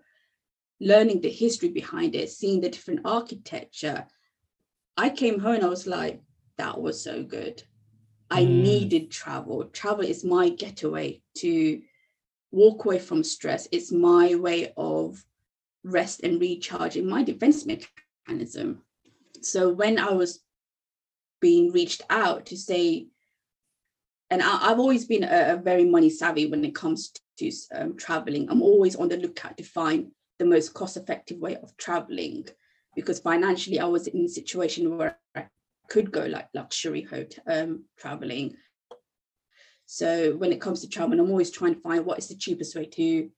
learning 0.79 1.21
the 1.21 1.29
history 1.29 1.69
behind 1.69 2.15
it, 2.15 2.29
seeing 2.29 2.61
the 2.61 2.69
different 2.69 3.01
architecture. 3.05 4.07
I 4.97 5.09
came 5.09 5.39
home 5.39 5.55
and 5.55 5.65
I 5.65 5.69
was 5.69 5.87
like, 5.87 6.21
that 6.57 6.79
was 6.79 7.03
so 7.03 7.23
good. 7.23 7.63
I 8.31 8.43
mm. 8.43 8.61
needed 8.63 9.11
travel. 9.11 9.65
Travel 9.65 10.05
is 10.05 10.23
my 10.23 10.49
getaway 10.49 11.21
to 11.37 11.81
walk 12.51 12.85
away 12.85 12.99
from 12.99 13.23
stress. 13.23 13.67
It's 13.71 13.91
my 13.91 14.35
way 14.35 14.73
of 14.77 15.23
rest 15.83 16.21
and 16.23 16.39
recharging 16.39 17.07
my 17.07 17.23
defense 17.23 17.65
mechanism. 17.65 18.81
So 19.41 19.69
when 19.69 19.97
I 19.97 20.11
was 20.11 20.41
being 21.39 21.71
reached 21.71 22.01
out 22.09 22.47
to 22.47 22.57
say, 22.57 23.07
and 24.29 24.41
I, 24.41 24.67
have 24.69 24.79
always 24.79 25.05
been 25.05 25.23
a, 25.23 25.53
a, 25.53 25.57
very 25.57 25.85
money 25.85 26.09
savvy 26.09 26.45
when 26.45 26.63
it 26.63 26.75
comes 26.75 27.11
to 27.37 27.51
um, 27.73 27.97
traveling. 27.97 28.49
I'm 28.49 28.61
always 28.61 28.95
on 28.95 29.09
the 29.09 29.17
lookout 29.17 29.57
to 29.57 29.63
find 29.63 30.11
the 30.37 30.45
most 30.45 30.73
cost 30.73 30.97
effective 30.97 31.39
way 31.39 31.55
of 31.55 31.75
traveling 31.77 32.47
because 32.95 33.19
financially 33.19 33.79
I 33.79 33.85
was 33.85 34.07
in 34.07 34.25
a 34.25 34.29
situation 34.29 34.97
where 34.97 35.17
could 35.89 36.11
go 36.11 36.25
like 36.25 36.47
luxury 36.53 37.01
hotel 37.01 37.43
um, 37.47 37.83
traveling. 37.97 38.55
So 39.85 40.35
when 40.35 40.51
it 40.51 40.61
comes 40.61 40.81
to 40.81 40.89
travel, 40.89 41.19
I'm 41.19 41.31
always 41.31 41.51
trying 41.51 41.75
to 41.75 41.81
find 41.81 42.05
what 42.05 42.19
is 42.19 42.27
the 42.27 42.35
cheapest 42.35 42.75
way 42.75 42.85
to 42.85 43.29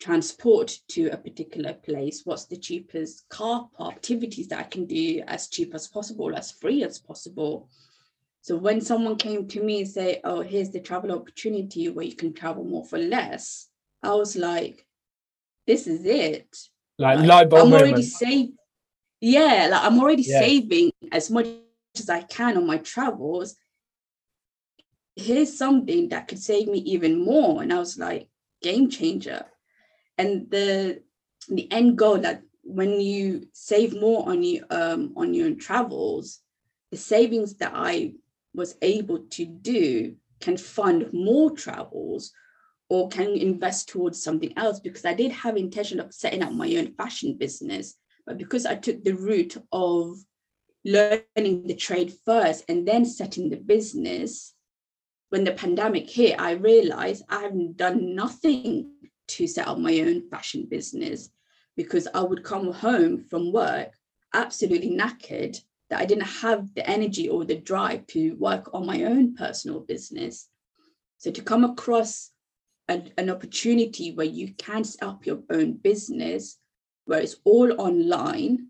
transport 0.00 0.78
to 0.88 1.08
a 1.08 1.16
particular 1.16 1.72
place. 1.72 2.22
What's 2.24 2.44
the 2.44 2.58
cheapest 2.58 3.28
car 3.28 3.68
park 3.76 3.94
activities 3.94 4.48
that 4.48 4.58
I 4.58 4.64
can 4.64 4.86
do 4.86 5.22
as 5.26 5.48
cheap 5.48 5.74
as 5.74 5.88
possible, 5.88 6.36
as 6.36 6.52
free 6.52 6.82
as 6.84 6.98
possible. 6.98 7.68
So 8.42 8.56
when 8.56 8.82
someone 8.82 9.16
came 9.16 9.48
to 9.48 9.62
me 9.62 9.80
and 9.80 9.88
say, 9.88 10.20
"Oh, 10.24 10.42
here's 10.42 10.70
the 10.70 10.80
travel 10.80 11.12
opportunity 11.12 11.88
where 11.88 12.04
you 12.04 12.14
can 12.14 12.34
travel 12.34 12.64
more 12.64 12.84
for 12.84 12.98
less," 12.98 13.68
I 14.02 14.12
was 14.14 14.36
like, 14.36 14.86
"This 15.66 15.86
is 15.86 16.04
it." 16.04 16.54
Like, 16.98 17.20
like 17.20 17.46
I'm 17.46 17.70
moment. 17.70 17.74
already 17.74 18.02
saving. 18.02 18.58
Yeah, 19.22 19.68
like 19.70 19.82
I'm 19.82 19.98
already 19.98 20.24
yeah. 20.24 20.40
saving 20.40 20.92
as 21.10 21.30
much 21.30 21.46
as 21.98 22.08
I 22.08 22.22
can 22.22 22.56
on 22.56 22.66
my 22.66 22.78
travels. 22.78 23.56
Here's 25.16 25.56
something 25.56 26.08
that 26.08 26.28
could 26.28 26.40
save 26.40 26.68
me 26.68 26.78
even 26.78 27.24
more. 27.24 27.62
And 27.62 27.72
I 27.72 27.78
was 27.78 27.98
like, 27.98 28.28
game 28.62 28.90
changer. 28.90 29.46
And 30.18 30.50
the 30.50 31.02
the 31.48 31.70
end 31.70 31.98
goal 31.98 32.18
that 32.18 32.42
when 32.62 33.00
you 33.00 33.46
save 33.52 34.00
more 34.00 34.28
on 34.28 34.42
you 34.42 34.64
um 34.70 35.12
on 35.16 35.34
your 35.34 35.54
travels, 35.54 36.40
the 36.90 36.96
savings 36.96 37.54
that 37.56 37.72
I 37.74 38.14
was 38.54 38.76
able 38.82 39.18
to 39.18 39.44
do 39.44 40.16
can 40.40 40.56
fund 40.56 41.12
more 41.12 41.50
travels 41.50 42.32
or 42.88 43.08
can 43.08 43.28
invest 43.28 43.88
towards 43.88 44.22
something 44.22 44.56
else 44.56 44.78
because 44.78 45.04
I 45.04 45.14
did 45.14 45.32
have 45.32 45.56
intention 45.56 46.00
of 46.00 46.12
setting 46.14 46.42
up 46.42 46.52
my 46.52 46.74
own 46.76 46.94
fashion 46.94 47.36
business, 47.36 47.94
but 48.26 48.38
because 48.38 48.66
I 48.66 48.76
took 48.76 49.02
the 49.02 49.14
route 49.14 49.56
of 49.72 50.18
learning 50.84 51.66
the 51.66 51.74
trade 51.74 52.12
first 52.24 52.64
and 52.68 52.86
then 52.86 53.04
setting 53.04 53.50
the 53.50 53.56
business, 53.56 54.54
when 55.30 55.44
the 55.44 55.52
pandemic 55.52 56.08
hit, 56.08 56.40
I 56.40 56.52
realized 56.52 57.24
I 57.28 57.42
haven't 57.42 57.76
done 57.76 58.14
nothing 58.14 58.92
to 59.28 59.46
set 59.46 59.66
up 59.66 59.78
my 59.78 60.00
own 60.00 60.28
fashion 60.28 60.66
business 60.66 61.30
because 61.76 62.06
I 62.14 62.20
would 62.20 62.44
come 62.44 62.72
home 62.72 63.18
from 63.18 63.52
work 63.52 63.94
absolutely 64.32 64.90
knackered 64.90 65.58
that 65.90 66.00
I 66.00 66.06
didn't 66.06 66.24
have 66.24 66.74
the 66.74 66.88
energy 66.88 67.28
or 67.28 67.44
the 67.44 67.56
drive 67.56 68.06
to 68.08 68.34
work 68.34 68.70
on 68.74 68.86
my 68.86 69.04
own 69.04 69.34
personal 69.34 69.80
business. 69.80 70.48
So 71.18 71.30
to 71.30 71.42
come 71.42 71.64
across 71.64 72.30
an, 72.88 73.10
an 73.16 73.30
opportunity 73.30 74.12
where 74.12 74.26
you 74.26 74.54
can 74.54 74.84
set 74.84 75.02
up 75.02 75.24
your 75.24 75.40
own 75.50 75.74
business, 75.74 76.58
where 77.06 77.20
it's 77.20 77.36
all 77.44 77.80
online, 77.80 78.68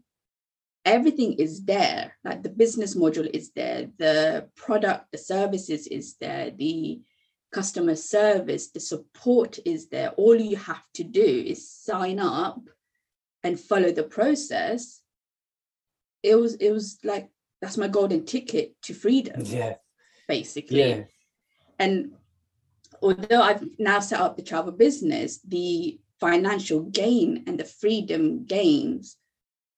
everything 0.84 1.34
is 1.34 1.64
there. 1.64 2.16
Like 2.24 2.42
the 2.42 2.48
business 2.50 2.94
module 2.94 3.28
is 3.32 3.50
there, 3.52 3.88
the 3.98 4.48
product, 4.56 5.12
the 5.12 5.18
services 5.18 5.86
is 5.86 6.16
there, 6.20 6.50
the 6.50 7.00
customer 7.52 7.96
service, 7.96 8.70
the 8.70 8.80
support 8.80 9.58
is 9.64 9.88
there. 9.88 10.10
All 10.10 10.36
you 10.36 10.56
have 10.56 10.84
to 10.94 11.04
do 11.04 11.24
is 11.24 11.70
sign 11.70 12.18
up 12.18 12.60
and 13.42 13.58
follow 13.58 13.92
the 13.92 14.02
process. 14.02 15.00
It 16.22 16.36
was 16.36 16.54
it 16.54 16.70
was 16.72 16.98
like 17.04 17.28
that's 17.60 17.76
my 17.76 17.88
golden 17.88 18.24
ticket 18.24 18.80
to 18.82 18.94
freedom. 18.94 19.42
Yeah. 19.44 19.76
Basically. 20.28 20.78
Yeah. 20.78 21.04
And 21.78 22.12
although 23.02 23.42
I've 23.42 23.64
now 23.78 24.00
set 24.00 24.20
up 24.20 24.36
the 24.36 24.42
travel 24.42 24.72
business, 24.72 25.40
the 25.40 26.00
financial 26.20 26.80
gain 26.80 27.44
and 27.46 27.58
the 27.58 27.64
freedom 27.64 28.44
gains 28.46 29.16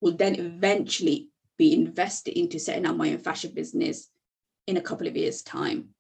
will 0.00 0.16
then 0.16 0.34
eventually 0.34 1.28
be 1.58 1.74
invested 1.74 2.38
into 2.38 2.58
setting 2.58 2.86
up 2.86 2.96
my 2.96 3.12
own 3.12 3.18
fashion 3.18 3.52
business 3.54 4.10
in 4.66 4.76
a 4.76 4.80
couple 4.80 5.06
of 5.06 5.16
years' 5.16 5.42
time. 5.42 5.90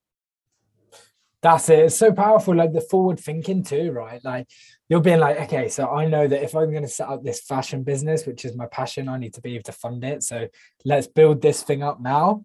That's 1.42 1.68
it. 1.68 1.78
It's 1.78 1.96
so 1.96 2.12
powerful, 2.12 2.54
like 2.54 2.72
the 2.72 2.80
forward 2.80 3.20
thinking 3.20 3.62
too, 3.62 3.92
right? 3.92 4.22
Like 4.24 4.48
you're 4.88 5.00
being 5.00 5.20
like, 5.20 5.40
okay, 5.42 5.68
so 5.68 5.88
I 5.88 6.06
know 6.06 6.26
that 6.26 6.42
if 6.42 6.56
I'm 6.56 6.70
going 6.70 6.82
to 6.82 6.88
set 6.88 7.08
up 7.08 7.22
this 7.22 7.40
fashion 7.40 7.84
business, 7.84 8.26
which 8.26 8.44
is 8.44 8.56
my 8.56 8.66
passion, 8.66 9.08
I 9.08 9.18
need 9.18 9.34
to 9.34 9.40
be 9.40 9.54
able 9.54 9.64
to 9.64 9.72
fund 9.72 10.02
it. 10.02 10.22
So 10.22 10.48
let's 10.84 11.06
build 11.06 11.42
this 11.42 11.62
thing 11.62 11.82
up 11.82 12.00
now 12.00 12.44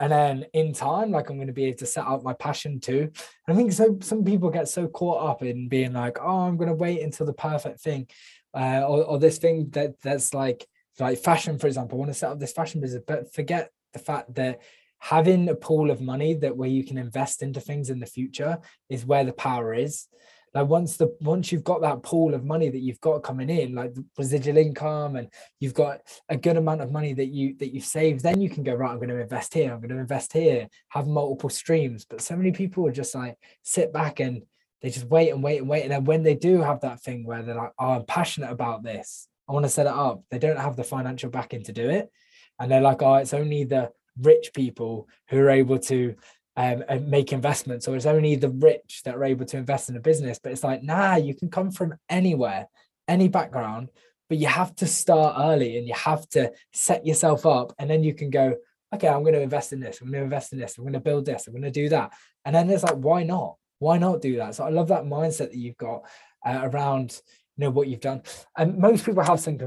and 0.00 0.10
then 0.10 0.44
in 0.52 0.72
time 0.72 1.10
like 1.10 1.30
i'm 1.30 1.36
going 1.36 1.46
to 1.46 1.52
be 1.52 1.64
able 1.64 1.78
to 1.78 1.86
set 1.86 2.06
up 2.06 2.22
my 2.22 2.32
passion 2.34 2.80
too 2.80 3.10
and 3.46 3.48
i 3.48 3.54
think 3.54 3.72
so 3.72 3.96
some 4.00 4.24
people 4.24 4.50
get 4.50 4.68
so 4.68 4.88
caught 4.88 5.24
up 5.30 5.42
in 5.42 5.68
being 5.68 5.92
like 5.92 6.18
oh 6.20 6.40
i'm 6.40 6.56
going 6.56 6.68
to 6.68 6.74
wait 6.74 7.00
until 7.02 7.26
the 7.26 7.32
perfect 7.32 7.80
thing 7.80 8.06
uh, 8.54 8.82
or, 8.86 9.04
or 9.04 9.18
this 9.18 9.38
thing 9.38 9.68
that 9.70 10.00
that's 10.02 10.32
like 10.32 10.66
like 10.98 11.18
fashion 11.18 11.58
for 11.58 11.66
example 11.66 11.96
i 11.96 12.00
want 12.00 12.10
to 12.10 12.18
set 12.18 12.30
up 12.30 12.38
this 12.38 12.52
fashion 12.52 12.80
business 12.80 13.02
but 13.06 13.32
forget 13.32 13.70
the 13.92 13.98
fact 13.98 14.34
that 14.34 14.60
having 15.04 15.50
a 15.50 15.54
pool 15.54 15.90
of 15.90 16.00
money 16.00 16.32
that 16.32 16.56
where 16.56 16.68
you 16.68 16.82
can 16.82 16.96
invest 16.96 17.42
into 17.42 17.60
things 17.60 17.90
in 17.90 18.00
the 18.00 18.06
future 18.06 18.58
is 18.88 19.04
where 19.04 19.22
the 19.22 19.34
power 19.34 19.74
is. 19.74 20.08
Like 20.54 20.68
once 20.68 20.96
the 20.96 21.14
once 21.20 21.52
you've 21.52 21.64
got 21.64 21.82
that 21.82 22.02
pool 22.02 22.32
of 22.32 22.44
money 22.44 22.70
that 22.70 22.78
you've 22.78 23.00
got 23.00 23.22
coming 23.22 23.50
in 23.50 23.74
like 23.74 23.92
residual 24.16 24.56
income 24.56 25.16
and 25.16 25.28
you've 25.60 25.74
got 25.74 26.00
a 26.30 26.36
good 26.38 26.56
amount 26.56 26.80
of 26.80 26.90
money 26.90 27.12
that 27.12 27.26
you 27.26 27.54
that 27.58 27.74
you've 27.74 27.84
saved 27.84 28.22
then 28.22 28.40
you 28.40 28.48
can 28.48 28.62
go 28.62 28.72
right 28.72 28.92
i'm 28.92 28.98
going 28.98 29.08
to 29.08 29.20
invest 29.20 29.52
here 29.52 29.72
i'm 29.72 29.80
going 29.80 29.90
to 29.90 29.98
invest 29.98 30.32
here 30.32 30.68
have 30.88 31.08
multiple 31.08 31.50
streams. 31.50 32.06
But 32.08 32.22
so 32.22 32.36
many 32.36 32.52
people 32.52 32.86
are 32.86 32.92
just 32.92 33.14
like 33.16 33.36
sit 33.62 33.92
back 33.92 34.20
and 34.20 34.42
they 34.80 34.90
just 34.90 35.06
wait 35.06 35.30
and 35.30 35.42
wait 35.42 35.58
and 35.58 35.68
wait. 35.68 35.82
And 35.82 35.90
then 35.90 36.04
when 36.04 36.22
they 36.22 36.36
do 36.36 36.62
have 36.62 36.80
that 36.80 37.02
thing 37.02 37.26
where 37.26 37.42
they're 37.42 37.56
like 37.56 37.72
oh 37.78 37.90
i'm 37.96 38.06
passionate 38.06 38.52
about 38.52 38.84
this 38.84 39.28
i 39.48 39.52
want 39.52 39.64
to 39.64 39.70
set 39.70 39.86
it 39.86 39.92
up 39.92 40.22
they 40.30 40.38
don't 40.38 40.58
have 40.58 40.76
the 40.76 40.84
financial 40.84 41.30
backing 41.30 41.62
to 41.62 41.72
do 41.72 41.88
it 41.88 42.10
and 42.58 42.70
they're 42.70 42.80
like 42.80 43.02
oh 43.02 43.14
it's 43.14 43.34
only 43.34 43.64
the 43.64 43.90
rich 44.20 44.52
people 44.54 45.08
who 45.28 45.38
are 45.38 45.50
able 45.50 45.78
to 45.78 46.14
um, 46.56 46.84
and 46.88 47.08
make 47.08 47.32
investments, 47.32 47.88
or 47.88 47.96
it's 47.96 48.06
only 48.06 48.36
the 48.36 48.50
rich 48.50 49.02
that 49.04 49.16
are 49.16 49.24
able 49.24 49.44
to 49.46 49.56
invest 49.56 49.88
in 49.88 49.96
a 49.96 50.00
business. 50.00 50.38
But 50.40 50.52
it's 50.52 50.62
like, 50.62 50.82
nah, 50.82 51.16
you 51.16 51.34
can 51.34 51.50
come 51.50 51.70
from 51.70 51.94
anywhere, 52.08 52.68
any 53.08 53.28
background, 53.28 53.88
but 54.28 54.38
you 54.38 54.46
have 54.46 54.74
to 54.76 54.86
start 54.86 55.36
early 55.38 55.76
and 55.78 55.86
you 55.88 55.94
have 55.94 56.28
to 56.30 56.52
set 56.72 57.04
yourself 57.04 57.44
up, 57.44 57.72
and 57.78 57.90
then 57.90 58.04
you 58.04 58.14
can 58.14 58.30
go, 58.30 58.54
okay, 58.94 59.08
I'm 59.08 59.22
going 59.22 59.34
to 59.34 59.40
invest 59.40 59.72
in 59.72 59.80
this, 59.80 60.00
I'm 60.00 60.08
going 60.08 60.20
to 60.20 60.24
invest 60.24 60.52
in 60.52 60.60
this, 60.60 60.78
I'm 60.78 60.84
going 60.84 60.92
to 60.92 61.00
build 61.00 61.26
this, 61.26 61.46
I'm 61.46 61.52
going 61.52 61.62
to 61.62 61.70
do 61.70 61.88
that, 61.88 62.12
and 62.44 62.54
then 62.54 62.70
it's 62.70 62.84
like, 62.84 62.94
why 62.94 63.24
not? 63.24 63.56
Why 63.80 63.98
not 63.98 64.22
do 64.22 64.36
that? 64.36 64.54
So 64.54 64.64
I 64.64 64.70
love 64.70 64.88
that 64.88 65.04
mindset 65.04 65.50
that 65.50 65.56
you've 65.56 65.76
got 65.76 66.04
uh, 66.46 66.60
around 66.62 67.20
know 67.56 67.70
what 67.70 67.88
you've 67.88 68.00
done 68.00 68.22
and 68.56 68.78
most 68.78 69.04
people 69.04 69.22
have 69.22 69.40
some 69.40 69.58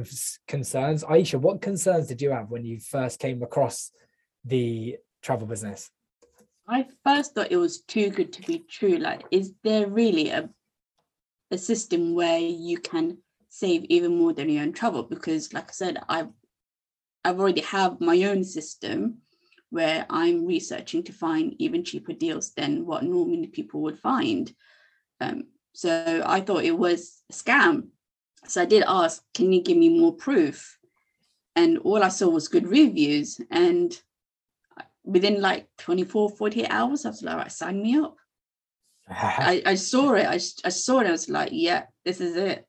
concerns 0.48 1.03
ayesha 1.06 1.39
what 1.39 1.62
concerns 1.62 2.08
did 2.08 2.22
you 2.22 2.32
have 2.32 2.50
when 2.50 2.65
you 2.65 2.79
first 2.79 3.20
came 3.20 3.41
across 3.41 3.91
the 4.44 4.98
travel 5.22 5.48
business 5.48 5.89
I 6.67 6.86
first 7.03 7.34
thought 7.34 7.51
it 7.51 7.58
was 7.58 7.82
too 7.82 8.10
good 8.10 8.34
to 8.34 8.41
be 8.41 8.60
true. 8.70 8.98
Like, 8.98 9.24
is 9.32 9.53
there 9.63 9.88
really 9.88 10.29
a 10.29 10.50
a 11.50 11.58
system 11.58 12.13
where 12.13 12.39
you 12.39 12.77
can 12.77 13.20
save 13.48 13.86
even 13.86 14.17
more 14.17 14.34
than 14.34 14.50
your 14.50 14.63
own 14.63 14.74
travel? 14.74 15.03
Because, 15.03 15.53
like 15.53 15.70
I 15.70 15.72
said, 15.72 15.98
I've 16.10 16.29
I've 17.24 17.39
already 17.39 17.62
have 17.62 18.01
my 18.01 18.22
own 18.24 18.44
system 18.44 19.20
where 19.70 20.06
I'm 20.10 20.46
researching 20.46 21.03
to 21.03 21.13
find 21.13 21.56
even 21.60 21.84
cheaper 21.84 22.13
deals 22.13 22.53
than 22.53 22.86
what 22.86 23.03
normally 23.03 23.48
people 23.48 23.82
would 23.82 24.00
find. 24.00 24.53
Um, 25.20 25.44
so 25.77 26.24
I 26.25 26.41
thought 26.41 26.63
it 26.63 26.75
was 26.75 27.22
a 27.29 27.34
scam. 27.34 27.89
So 28.48 28.63
I 28.63 28.65
did 28.65 28.84
ask, 28.88 29.22
can 29.36 29.53
you 29.53 29.62
give 29.62 29.77
me 29.77 29.89
more 29.89 30.12
proof? 30.12 30.75
And 31.55 31.77
all 31.77 32.01
I 32.01 32.07
saw 32.07 32.29
was 32.29 32.48
good 32.48 32.65
reviews. 32.65 33.39
And 33.51 33.96
within 35.03 35.39
like 35.39 35.67
24, 35.77 36.31
48 36.31 36.67
hours, 36.72 37.05
I 37.05 37.10
was 37.10 37.22
like, 37.22 37.38
right, 37.38 37.51
sign 37.51 37.84
me 37.84 37.96
up. 37.96 38.17
I, 39.07 39.62
I 39.67 39.75
saw 39.75 40.15
it. 40.15 40.25
I, 40.25 40.39
I 40.65 40.69
saw 40.69 41.01
it. 41.01 41.07
I 41.07 41.12
was 41.12 41.29
like, 41.29 41.50
yeah, 41.51 41.84
this 42.03 42.22
is 42.22 42.36
it. 42.38 42.65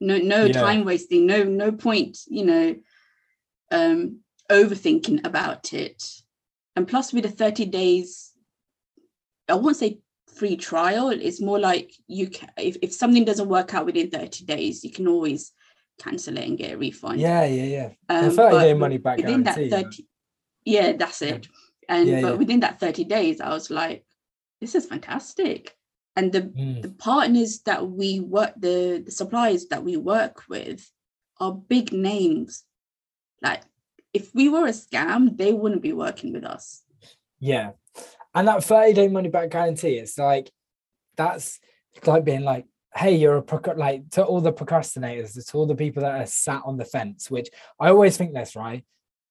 No, 0.00 0.18
no 0.18 0.44
yeah. 0.44 0.52
time 0.52 0.84
wasting. 0.84 1.26
No, 1.26 1.42
no 1.42 1.72
point, 1.72 2.18
you 2.28 2.44
know, 2.44 2.76
um, 3.72 4.20
overthinking 4.48 5.26
about 5.26 5.72
it. 5.72 6.04
And 6.76 6.86
plus 6.86 7.12
with 7.12 7.24
the 7.24 7.30
30 7.30 7.64
days, 7.64 8.30
I 9.48 9.54
won't 9.54 9.76
say 9.76 9.98
free 10.38 10.56
trial. 10.56 11.10
It's 11.10 11.40
more 11.40 11.58
like 11.58 11.92
you 12.06 12.28
can 12.28 12.50
if, 12.56 12.76
if 12.82 12.92
something 12.92 13.24
doesn't 13.24 13.48
work 13.48 13.74
out 13.74 13.86
within 13.86 14.10
30 14.10 14.44
days, 14.44 14.84
you 14.84 14.90
can 14.90 15.08
always 15.08 15.52
cancel 15.98 16.38
it 16.38 16.44
and 16.46 16.56
get 16.56 16.72
a 16.72 16.78
refund. 16.78 17.20
Yeah, 17.20 17.44
yeah, 17.44 17.64
yeah. 17.64 17.88
Um, 18.08 18.30
30 18.30 18.58
day 18.58 18.74
money 18.74 18.98
back 18.98 19.18
within 19.18 19.42
guarantee, 19.42 19.68
that 19.68 19.84
30, 19.84 20.06
yeah, 20.64 20.92
that's 20.92 21.22
it. 21.22 21.48
And 21.88 22.08
yeah, 22.08 22.20
but 22.20 22.32
yeah. 22.32 22.34
within 22.34 22.60
that 22.60 22.80
30 22.80 23.04
days, 23.04 23.40
I 23.40 23.50
was 23.50 23.70
like, 23.70 24.04
this 24.60 24.74
is 24.74 24.86
fantastic. 24.86 25.74
And 26.16 26.32
the, 26.32 26.42
mm. 26.42 26.82
the 26.82 26.90
partners 26.90 27.60
that 27.60 27.88
we 27.88 28.20
work, 28.20 28.52
the, 28.56 29.02
the 29.04 29.10
suppliers 29.10 29.66
that 29.68 29.84
we 29.84 29.96
work 29.96 30.42
with 30.48 30.90
are 31.40 31.52
big 31.52 31.92
names. 31.92 32.64
Like 33.40 33.62
if 34.12 34.34
we 34.34 34.48
were 34.48 34.66
a 34.66 34.72
scam, 34.72 35.36
they 35.36 35.52
wouldn't 35.52 35.82
be 35.82 35.92
working 35.92 36.32
with 36.32 36.44
us. 36.44 36.82
Yeah. 37.40 37.70
And 38.38 38.48
that 38.48 38.64
30 38.64 38.92
day 38.92 39.08
money 39.08 39.28
back 39.28 39.50
guarantee, 39.50 39.98
it's 39.98 40.16
like 40.16 40.50
that's 41.16 41.58
like 42.06 42.24
being 42.24 42.44
like, 42.44 42.66
hey, 42.94 43.16
you're 43.16 43.38
a 43.38 43.74
like 43.74 44.10
to 44.10 44.24
all 44.24 44.40
the 44.40 44.52
procrastinators, 44.52 45.50
to 45.50 45.58
all 45.58 45.66
the 45.66 45.74
people 45.74 46.02
that 46.02 46.20
are 46.20 46.26
sat 46.26 46.62
on 46.64 46.76
the 46.76 46.84
fence, 46.84 47.30
which 47.30 47.48
I 47.78 47.88
always 47.88 48.16
think 48.16 48.32
this, 48.32 48.56
right? 48.56 48.84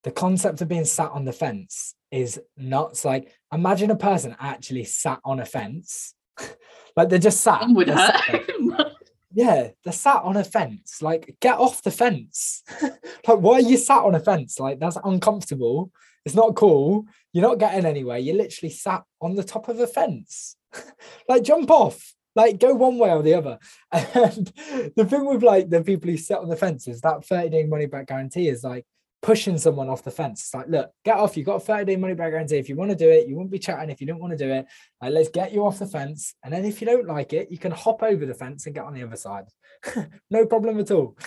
the 0.07 0.11
concept 0.11 0.61
of 0.61 0.69
being 0.69 0.85
sat 0.85 1.11
on 1.11 1.25
the 1.25 1.33
fence 1.33 1.93
is 2.11 2.39
nuts. 2.55 3.03
Like 3.03 3.35
imagine 3.51 3.91
a 3.91 3.95
person 3.95 4.37
actually 4.39 4.85
sat 4.85 5.19
on 5.25 5.41
a 5.41 5.45
fence. 5.45 6.13
like 6.95 7.09
they're 7.09 7.19
just 7.19 7.41
sat. 7.41 7.65
Would 7.67 7.89
hurt. 7.89 8.15
sat 8.25 8.91
yeah, 9.33 9.69
they're 9.83 9.91
sat 9.91 10.23
on 10.23 10.37
a 10.37 10.45
fence. 10.45 11.01
Like, 11.01 11.35
get 11.41 11.57
off 11.57 11.83
the 11.83 11.91
fence. 11.91 12.63
like, 12.81 13.39
why 13.39 13.55
are 13.55 13.61
you 13.61 13.75
sat 13.75 14.03
on 14.03 14.15
a 14.15 14.19
fence? 14.21 14.59
Like, 14.59 14.79
that's 14.79 14.97
uncomfortable. 15.03 15.91
It's 16.27 16.35
not 16.35 16.55
cool. 16.55 17.05
You're 17.31 17.47
not 17.47 17.57
getting 17.57 17.85
anywhere. 17.85 18.17
You're 18.17 18.35
literally 18.35 18.69
sat 18.69 19.03
on 19.21 19.35
the 19.35 19.45
top 19.45 19.69
of 19.69 19.79
a 19.79 19.87
fence. 19.87 20.57
like, 21.29 21.41
jump 21.41 21.71
off. 21.71 22.13
Like, 22.35 22.59
go 22.59 22.73
one 22.73 22.97
way 22.97 23.11
or 23.11 23.21
the 23.21 23.35
other. 23.35 23.59
And 23.93 24.51
the 24.97 25.07
thing 25.09 25.25
with 25.25 25.41
like 25.41 25.69
the 25.69 25.81
people 25.81 26.11
who 26.11 26.17
sit 26.17 26.37
on 26.37 26.49
the 26.49 26.57
fence 26.57 26.85
is 26.89 26.99
that 26.99 27.25
30 27.25 27.47
day 27.47 27.63
money 27.63 27.85
back 27.85 28.07
guarantee 28.07 28.49
is 28.49 28.61
like 28.61 28.85
pushing 29.21 29.57
someone 29.57 29.87
off 29.87 30.03
the 30.03 30.11
fence. 30.11 30.41
It's 30.41 30.53
like, 30.53 30.67
look, 30.67 30.91
get 31.05 31.15
off. 31.15 31.37
You've 31.37 31.45
got 31.45 31.55
a 31.55 31.59
30 31.61 31.85
day 31.85 31.95
money 31.95 32.13
back 32.13 32.31
guarantee. 32.31 32.57
If 32.57 32.67
you 32.67 32.75
want 32.75 32.91
to 32.91 32.97
do 32.97 33.09
it, 33.09 33.29
you 33.29 33.37
won't 33.37 33.49
be 33.49 33.57
chatting. 33.57 33.89
If 33.89 34.01
you 34.01 34.07
don't 34.07 34.19
want 34.19 34.37
to 34.37 34.45
do 34.45 34.51
it, 34.51 34.65
like, 35.01 35.13
let's 35.13 35.29
get 35.29 35.53
you 35.53 35.65
off 35.65 35.79
the 35.79 35.87
fence. 35.87 36.35
And 36.43 36.53
then 36.53 36.65
if 36.65 36.81
you 36.81 36.87
don't 36.87 37.07
like 37.07 37.31
it, 37.31 37.49
you 37.49 37.57
can 37.57 37.71
hop 37.71 38.03
over 38.03 38.25
the 38.25 38.33
fence 38.33 38.65
and 38.65 38.75
get 38.75 38.83
on 38.83 38.93
the 38.93 39.03
other 39.03 39.15
side. 39.15 39.45
no 40.29 40.45
problem 40.45 40.77
at 40.81 40.91
all. 40.91 41.17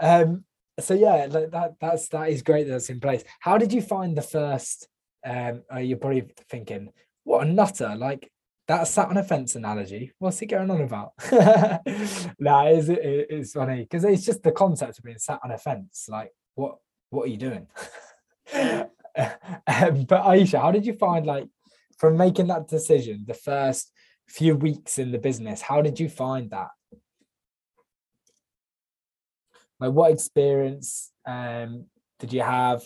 Um, 0.00 0.45
so 0.80 0.94
yeah, 0.94 1.26
that 1.26 1.76
that's 1.80 2.08
that 2.08 2.30
is 2.30 2.42
great 2.42 2.68
that's 2.68 2.90
in 2.90 3.00
place. 3.00 3.24
How 3.40 3.58
did 3.58 3.72
you 3.72 3.80
find 3.80 4.16
the 4.16 4.22
first? 4.22 4.88
Um, 5.24 5.62
uh, 5.72 5.78
you're 5.78 5.98
probably 5.98 6.28
thinking, 6.48 6.90
what 7.24 7.46
a 7.46 7.50
nutter! 7.50 7.94
Like 7.96 8.30
that 8.68 8.88
sat 8.88 9.08
on 9.08 9.16
a 9.16 9.24
fence 9.24 9.54
analogy. 9.54 10.12
What's 10.18 10.38
he 10.38 10.46
going 10.46 10.70
on 10.70 10.80
about? 10.80 11.12
nah, 12.38 12.66
it's, 12.66 12.88
it, 12.88 13.26
it's 13.30 13.52
funny 13.52 13.82
because 13.82 14.04
it's 14.04 14.24
just 14.24 14.42
the 14.42 14.52
concept 14.52 14.98
of 14.98 15.04
being 15.04 15.18
sat 15.18 15.40
on 15.44 15.50
a 15.50 15.58
fence. 15.58 16.08
Like, 16.10 16.32
what 16.54 16.76
what 17.10 17.26
are 17.26 17.30
you 17.30 17.38
doing? 17.38 17.66
um, 18.54 20.04
but 20.04 20.26
Ayesha, 20.26 20.60
how 20.60 20.72
did 20.72 20.84
you 20.84 20.94
find 20.94 21.26
like 21.26 21.48
from 21.98 22.16
making 22.16 22.48
that 22.48 22.68
decision, 22.68 23.24
the 23.26 23.34
first 23.34 23.92
few 24.28 24.56
weeks 24.56 24.98
in 24.98 25.12
the 25.12 25.18
business? 25.18 25.62
How 25.62 25.80
did 25.80 25.98
you 25.98 26.08
find 26.08 26.50
that? 26.50 26.68
Like, 29.80 29.92
what 29.92 30.12
experience 30.12 31.12
um, 31.26 31.86
did 32.18 32.32
you 32.32 32.42
have? 32.42 32.82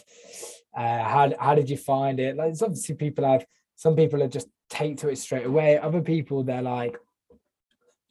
Uh, 0.77 1.03
how 1.03 1.33
how 1.39 1.55
did 1.55 1.71
you 1.71 1.77
find 1.77 2.21
it? 2.21 2.37
Like, 2.37 2.51
it's 2.51 2.63
obviously 2.63 2.95
people 2.95 3.25
have 3.25 3.45
some 3.77 3.97
people 3.97 4.23
are 4.23 4.29
just 4.29 4.49
take 4.69 4.99
to 4.99 5.09
it 5.09 5.17
straight 5.17 5.47
away. 5.47 5.79
Other 5.79 6.01
people 6.01 6.45
they're 6.45 6.63
like 6.63 6.97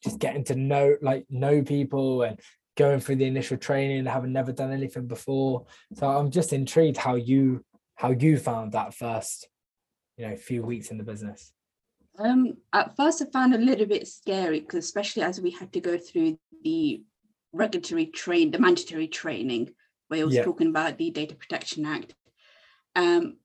just 0.03 0.19
getting 0.19 0.43
to 0.45 0.55
know 0.55 0.95
like 1.01 1.25
know 1.29 1.61
people 1.61 2.23
and 2.23 2.39
going 2.77 2.99
through 3.01 3.17
the 3.17 3.25
initial 3.25 3.57
training, 3.57 4.05
having 4.05 4.31
never 4.31 4.53
done 4.53 4.71
anything 4.71 5.05
before. 5.05 5.65
So 5.95 6.07
I'm 6.07 6.31
just 6.31 6.53
intrigued 6.53 6.97
how 6.97 7.15
you 7.15 7.63
how 7.95 8.11
you 8.11 8.37
found 8.37 8.71
that 8.71 8.93
first, 8.93 9.49
you 10.17 10.27
know, 10.27 10.35
few 10.35 10.63
weeks 10.63 10.89
in 10.89 10.97
the 10.97 11.03
business. 11.03 11.51
Um, 12.17 12.57
at 12.73 12.95
first, 12.95 13.21
I 13.21 13.25
found 13.31 13.53
a 13.53 13.57
little 13.57 13.85
bit 13.85 14.07
scary 14.07 14.61
because, 14.61 14.85
especially 14.85 15.23
as 15.23 15.41
we 15.41 15.51
had 15.51 15.71
to 15.73 15.81
go 15.81 15.97
through 15.97 16.39
the 16.63 17.03
regulatory 17.51 18.05
train, 18.07 18.51
the 18.51 18.59
mandatory 18.59 19.07
training, 19.07 19.73
where 20.07 20.21
it 20.21 20.25
was 20.25 20.35
Yeah. 20.35 20.43
talking 20.43 20.67
about 20.67 20.97
the 20.97 21.11
Data 21.11 21.35
Protection 21.35 21.85
Act. 21.85 22.15
Um, 22.95 23.37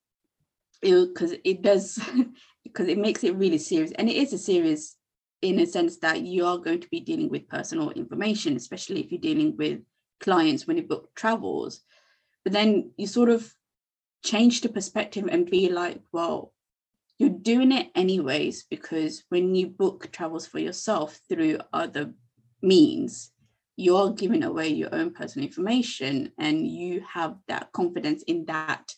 because 0.81 1.33
it, 1.33 1.41
it 1.45 1.63
does, 1.63 1.99
because 2.65 2.89
it 2.89 2.99
makes 2.99 3.25
it 3.25 3.37
really 3.37 3.59
serious, 3.59 3.93
and 3.93 4.09
it 4.09 4.17
is 4.17 4.33
a 4.33 4.39
serious 4.39 4.97
in 5.43 5.59
a 5.61 5.67
sense 5.67 5.99
that 5.99 6.23
you 6.23 6.47
are 6.47 6.59
going 6.59 6.81
to 6.81 6.89
be 6.89 7.01
dealing 7.01 7.29
with 7.29 7.49
personal 7.49 7.91
information, 7.91 8.57
especially 8.57 9.01
if 9.01 9.13
you're 9.13 9.21
dealing 9.21 9.55
with 9.57 9.81
clients 10.21 10.67
when 10.67 10.79
you 10.79 10.83
book 10.83 11.11
travels. 11.15 11.83
But 12.45 12.55
then 12.55 12.93
you 12.97 13.07
sort 13.07 13.29
of 13.29 13.55
change 14.25 14.63
the 14.63 14.71
perspective 14.71 15.29
and 15.31 15.51
be 15.51 15.71
like, 15.71 16.01
well, 16.13 16.55
you're 17.19 17.29
doing 17.29 17.73
it 17.73 17.91
anyways 17.95 18.65
because 18.65 19.25
when 19.29 19.55
you 19.55 19.69
book 19.69 20.11
travels 20.11 20.47
for 20.47 20.59
yourself 20.59 21.21
through 21.29 21.59
other 21.73 22.13
means 22.63 23.31
you're 23.77 24.13
giving 24.13 24.45
away 24.45 24.69
your 24.69 24.95
own 24.95 25.13
personal 25.13 25.47
information 25.47 26.31
and 26.39 26.67
you 26.67 27.05
have 27.13 27.37
that 27.49 27.73
confidence 27.73 28.23
in 28.25 28.45
that 28.47 28.95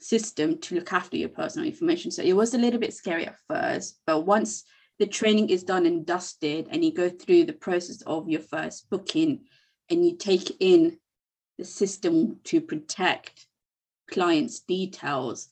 system 0.00 0.58
to 0.58 0.74
look 0.74 0.92
after 0.92 1.16
your 1.16 1.28
personal 1.28 1.66
information. 1.66 2.10
So 2.10 2.22
it 2.22 2.32
was 2.32 2.54
a 2.54 2.58
little 2.58 2.80
bit 2.80 2.94
scary 2.94 3.26
at 3.26 3.38
first 3.48 4.00
but 4.06 4.20
once 4.20 4.64
the 4.98 5.06
training 5.06 5.48
is 5.48 5.64
done 5.64 5.86
and 5.86 6.06
dusted 6.06 6.68
and 6.70 6.84
you 6.84 6.92
go 6.92 7.08
through 7.08 7.44
the 7.44 7.52
process 7.52 8.02
of 8.02 8.28
your 8.28 8.40
first 8.40 8.88
booking 8.90 9.44
and 9.90 10.04
you 10.04 10.16
take 10.16 10.56
in 10.60 10.98
the 11.58 11.64
system 11.64 12.38
to 12.44 12.60
protect 12.60 13.46
clients 14.10 14.60
details 14.60 15.48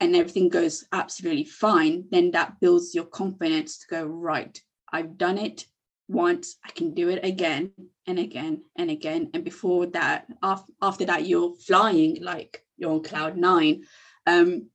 and 0.00 0.14
everything 0.14 0.48
goes 0.48 0.84
absolutely 0.92 1.44
fine, 1.44 2.04
then 2.10 2.30
that 2.32 2.60
builds 2.60 2.94
your 2.94 3.04
confidence 3.04 3.78
to 3.78 3.86
go, 3.88 4.04
right, 4.04 4.60
I've 4.92 5.16
done 5.16 5.38
it 5.38 5.66
once, 6.08 6.56
I 6.64 6.70
can 6.70 6.94
do 6.94 7.08
it 7.08 7.24
again 7.24 7.72
and 8.06 8.18
again 8.18 8.62
and 8.76 8.90
again. 8.90 9.30
And 9.34 9.44
before 9.44 9.86
that, 9.86 10.26
af- 10.42 10.64
after 10.80 11.04
that, 11.06 11.26
you're 11.26 11.54
flying 11.56 12.22
like 12.22 12.64
you're 12.76 12.92
on 12.92 13.02
cloud 13.02 13.36
nine. 13.36 13.84
Um, 14.26 14.68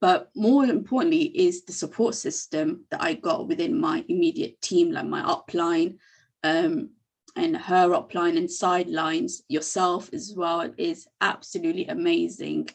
but 0.00 0.30
more 0.34 0.64
importantly 0.64 1.24
is 1.24 1.64
the 1.64 1.72
support 1.72 2.14
system 2.14 2.84
that 2.90 3.02
I 3.02 3.14
got 3.14 3.48
within 3.48 3.78
my 3.78 4.04
immediate 4.08 4.60
team, 4.62 4.92
like 4.92 5.06
my 5.06 5.22
upline 5.22 5.98
um, 6.42 6.90
and 7.36 7.56
her 7.56 7.90
upline 7.90 8.36
and 8.38 8.50
sidelines, 8.50 9.42
yourself 9.48 10.10
as 10.12 10.32
well, 10.34 10.72
is 10.78 11.06
absolutely 11.20 11.86
amazing. 11.86 12.70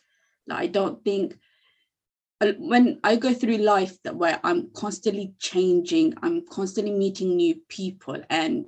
Like, 0.48 0.60
I 0.60 0.68
don't 0.68 1.04
think 1.04 1.38
when 2.42 3.00
I 3.04 3.16
go 3.16 3.34
through 3.34 3.58
life 3.58 3.98
that 4.04 4.16
where 4.16 4.40
I'm 4.44 4.70
constantly 4.74 5.34
changing, 5.40 6.16
I'm 6.22 6.46
constantly 6.48 6.94
meeting 6.94 7.36
new 7.36 7.56
people, 7.70 8.22
and 8.30 8.66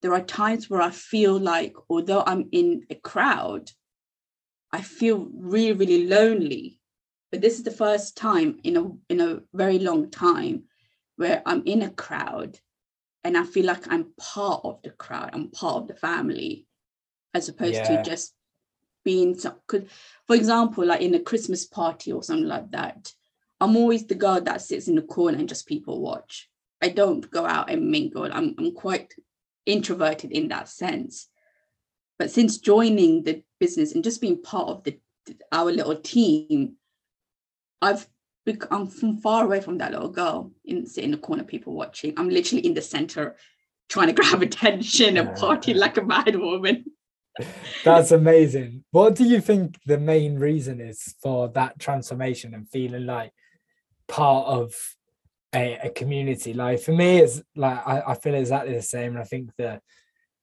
there 0.00 0.14
are 0.14 0.22
times 0.22 0.68
where 0.68 0.80
I 0.80 0.90
feel 0.90 1.38
like, 1.38 1.74
although 1.88 2.22
I'm 2.26 2.48
in 2.52 2.86
a 2.90 2.94
crowd, 2.94 3.70
I 4.72 4.80
feel 4.80 5.28
really, 5.34 5.72
really 5.72 6.06
lonely. 6.06 6.80
But 7.30 7.40
this 7.40 7.58
is 7.58 7.62
the 7.62 7.70
first 7.70 8.16
time 8.16 8.58
in 8.64 8.76
a 8.76 8.90
in 9.08 9.20
a 9.20 9.40
very 9.52 9.78
long 9.78 10.10
time 10.10 10.64
where 11.16 11.42
I'm 11.46 11.62
in 11.66 11.82
a 11.82 11.90
crowd 11.90 12.58
and 13.24 13.36
I 13.36 13.44
feel 13.44 13.66
like 13.66 13.90
I'm 13.90 14.12
part 14.18 14.62
of 14.64 14.82
the 14.82 14.90
crowd, 14.90 15.30
I'm 15.32 15.50
part 15.50 15.76
of 15.76 15.88
the 15.88 15.94
family, 15.94 16.66
as 17.34 17.48
opposed 17.48 17.84
Yeah. 17.84 17.96
to 18.02 18.10
just 18.10 18.34
being 19.04 19.38
some 19.38 19.56
could 19.66 19.88
for 20.26 20.36
example, 20.36 20.86
like 20.86 21.00
in 21.00 21.14
a 21.14 21.20
Christmas 21.20 21.66
party 21.66 22.12
or 22.12 22.22
something 22.22 22.48
like 22.48 22.70
that, 22.70 23.12
I'm 23.60 23.76
always 23.76 24.06
the 24.06 24.14
girl 24.14 24.40
that 24.40 24.62
sits 24.62 24.88
in 24.88 24.94
the 24.94 25.02
corner 25.02 25.38
and 25.38 25.48
just 25.48 25.66
people 25.66 26.00
watch. 26.00 26.48
I 26.82 26.88
don't 26.88 27.30
go 27.30 27.46
out 27.46 27.70
and 27.70 27.90
mingle. 27.90 28.24
I'm 28.24 28.54
I'm 28.58 28.72
quite 28.72 29.14
introverted 29.66 30.32
in 30.32 30.48
that 30.48 30.68
sense. 30.68 31.28
But 32.18 32.30
since 32.30 32.58
joining 32.58 33.24
the 33.24 33.42
business 33.60 33.94
and 33.94 34.04
just 34.04 34.20
being 34.20 34.42
part 34.42 34.68
of 34.68 34.84
the 34.84 34.98
our 35.52 35.70
little 35.70 35.96
team, 35.96 36.74
I've 37.80 38.06
become 38.44 38.90
I'm 39.02 39.18
far 39.18 39.44
away 39.44 39.60
from 39.60 39.78
that 39.78 39.92
little 39.92 40.08
girl 40.08 40.50
in 40.64 40.86
sit 40.86 41.04
in 41.04 41.12
the 41.12 41.16
corner, 41.16 41.44
people 41.44 41.74
watching. 41.74 42.14
I'm 42.16 42.28
literally 42.28 42.66
in 42.66 42.74
the 42.74 42.82
center, 42.82 43.36
trying 43.88 44.08
to 44.08 44.12
grab 44.20 44.42
attention 44.42 45.16
and 45.16 45.36
party 45.36 45.74
like 45.74 45.96
a 45.98 46.02
mad 46.02 46.34
woman. 46.36 46.84
That's 47.84 48.10
amazing. 48.10 48.84
What 48.90 49.14
do 49.14 49.24
you 49.24 49.40
think 49.40 49.78
the 49.86 49.98
main 49.98 50.38
reason 50.38 50.80
is 50.80 51.14
for 51.22 51.48
that 51.50 51.78
transformation 51.78 52.54
and 52.54 52.68
feeling 52.68 53.06
like 53.06 53.32
part 54.08 54.46
of 54.46 54.74
a, 55.54 55.78
a 55.84 55.90
community? 55.90 56.52
Like 56.52 56.80
for 56.80 56.92
me, 56.92 57.18
it's 57.18 57.42
like 57.56 57.86
I, 57.86 58.02
I 58.08 58.14
feel 58.14 58.34
exactly 58.34 58.74
the 58.74 58.82
same. 58.82 59.12
And 59.12 59.20
I 59.20 59.24
think 59.24 59.50
the 59.56 59.80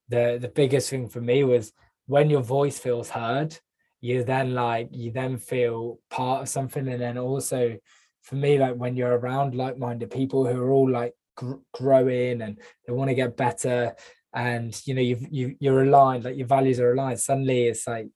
the 0.10 0.39
the 0.41 0.49
biggest 0.49 0.89
thing 0.89 1.08
for 1.08 1.21
me 1.21 1.43
was 1.43 1.71
when 2.08 2.30
your 2.30 2.41
voice 2.41 2.80
feels 2.80 3.10
heard, 3.10 3.58
you 4.02 4.23
then 4.23 4.54
like 4.56 4.89
you 4.91 5.12
then 5.12 5.38
feel 5.38 5.99
part 6.10 6.41
of 6.41 6.49
something. 6.49 6.88
And 6.88 7.02
then 7.02 7.17
also 7.17 7.78
for 8.23 8.36
me, 8.36 8.58
like 8.58 8.75
when 8.75 8.95
you're 8.95 9.17
around 9.17 9.56
like-minded 9.56 10.12
people 10.12 10.45
who 10.45 10.60
are 10.60 10.71
all 10.71 10.89
like 10.89 11.13
gr- 11.36 11.62
growing 11.73 12.41
and 12.41 12.58
they 12.86 12.93
want 12.93 13.10
to 13.10 13.15
get 13.15 13.38
better 13.38 13.95
and 14.34 14.80
you 14.86 14.94
know 14.94 15.02
you've 15.02 15.26
you, 15.32 15.56
you're 15.60 15.84
aligned 15.84 16.24
like 16.24 16.38
your 16.38 16.48
values 16.48 16.80
are 16.80 16.94
aligned 16.94 17.20
suddenly 17.20 17.63
it's 17.68 17.88
like 17.88 18.08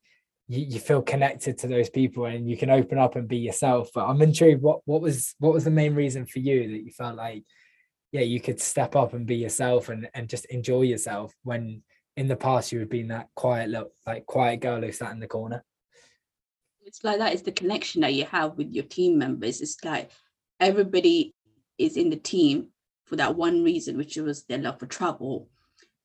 you, 0.48 0.66
you 0.70 0.80
feel 0.80 1.02
connected 1.02 1.58
to 1.58 1.68
those 1.68 1.90
people 1.90 2.26
and 2.26 2.50
you 2.50 2.56
can 2.56 2.70
open 2.70 2.98
up 2.98 3.16
and 3.16 3.28
be 3.28 3.38
yourself 3.38 3.90
but 3.96 4.06
i'm 4.06 4.22
intrigued 4.22 4.62
what 4.62 4.80
what 4.86 5.02
was 5.02 5.34
what 5.40 5.54
was 5.54 5.64
the 5.64 5.72
main 5.72 5.96
reason 5.96 6.26
for 6.26 6.40
you 6.40 6.70
that 6.70 6.84
you 6.84 6.92
felt 6.92 7.16
like 7.16 7.44
yeah 8.12 8.22
you 8.22 8.40
could 8.40 8.60
step 8.60 8.96
up 8.96 9.14
and 9.14 9.26
be 9.26 9.36
yourself 9.36 9.90
and 9.90 10.08
and 10.14 10.30
just 10.30 10.46
enjoy 10.46 10.82
yourself 10.84 11.34
when 11.44 11.82
in 12.16 12.28
the 12.28 12.36
past 12.36 12.72
you 12.72 12.80
had 12.80 12.90
been 12.90 13.08
that 13.08 13.28
quiet 13.36 13.70
look 13.70 13.92
like 14.06 14.26
quiet 14.26 14.60
girl 14.60 14.82
who 14.82 14.92
sat 14.92 15.12
in 15.12 15.20
the 15.20 15.28
corner 15.28 15.64
It's 16.86 17.04
like 17.04 17.20
that 17.20 17.34
is 17.34 17.42
the 17.42 17.52
connection 17.52 18.02
that 18.02 18.14
you 18.14 18.26
have 18.26 18.58
with 18.58 18.72
your 18.72 18.84
team 18.84 19.18
members. 19.18 19.62
It's 19.62 19.84
like 19.84 20.12
everybody 20.60 21.34
is 21.78 21.98
in 21.98 22.10
the 22.10 22.18
team 22.18 22.68
for 23.06 23.16
that 23.16 23.36
one 23.36 23.64
reason, 23.64 23.98
which 23.98 24.18
was 24.18 24.44
their 24.44 24.58
love 24.58 24.80
for 24.80 24.86
travel. 24.86 25.50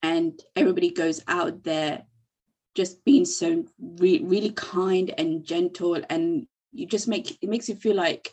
And 0.03 0.41
everybody 0.55 0.91
goes 0.91 1.23
out 1.27 1.65
there 1.65 2.05
just 2.75 3.05
being 3.05 3.25
so 3.25 3.65
re- 3.79 4.23
really 4.23 4.53
kind 4.53 5.13
and 5.19 5.45
gentle 5.45 6.01
and 6.09 6.47
you 6.73 6.87
just 6.87 7.09
make 7.09 7.39
it 7.43 7.49
makes 7.49 7.69
you 7.69 7.75
feel 7.75 7.97
like 7.97 8.33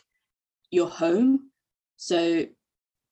you're 0.70 0.88
home. 0.88 1.50
So 1.96 2.46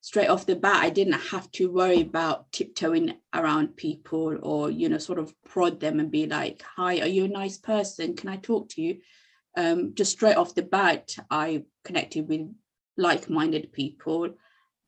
straight 0.01 0.29
off 0.29 0.45
the 0.45 0.55
bat 0.55 0.85
i 0.85 0.91
didn't 0.91 1.15
have 1.15 1.51
to 1.51 1.73
worry 1.73 2.03
about 2.03 2.53
tiptoeing 2.53 3.15
around 3.33 3.75
people 3.75 4.37
or 4.43 4.71
you 4.71 4.87
know 4.87 4.99
sort 4.99 5.19
of 5.19 5.33
prod 5.47 5.81
them 5.81 5.99
and 5.99 6.11
be 6.11 6.27
like 6.27 6.63
hi 6.77 7.01
are 7.01 7.07
you 7.07 7.25
a 7.25 7.29
nice 7.29 7.57
person? 7.57 8.15
Can 8.15 8.29
i 8.29 8.37
talk 8.37 8.69
to 8.71 8.83
you? 8.83 8.99
Um, 9.57 9.95
just 9.95 10.13
straight 10.13 10.37
off 10.37 10.55
the 10.55 10.63
bat 10.63 11.17
i 11.31 11.65
connected 11.85 12.29
with 12.29 12.43
like-minded 12.97 13.73
people. 13.73 14.31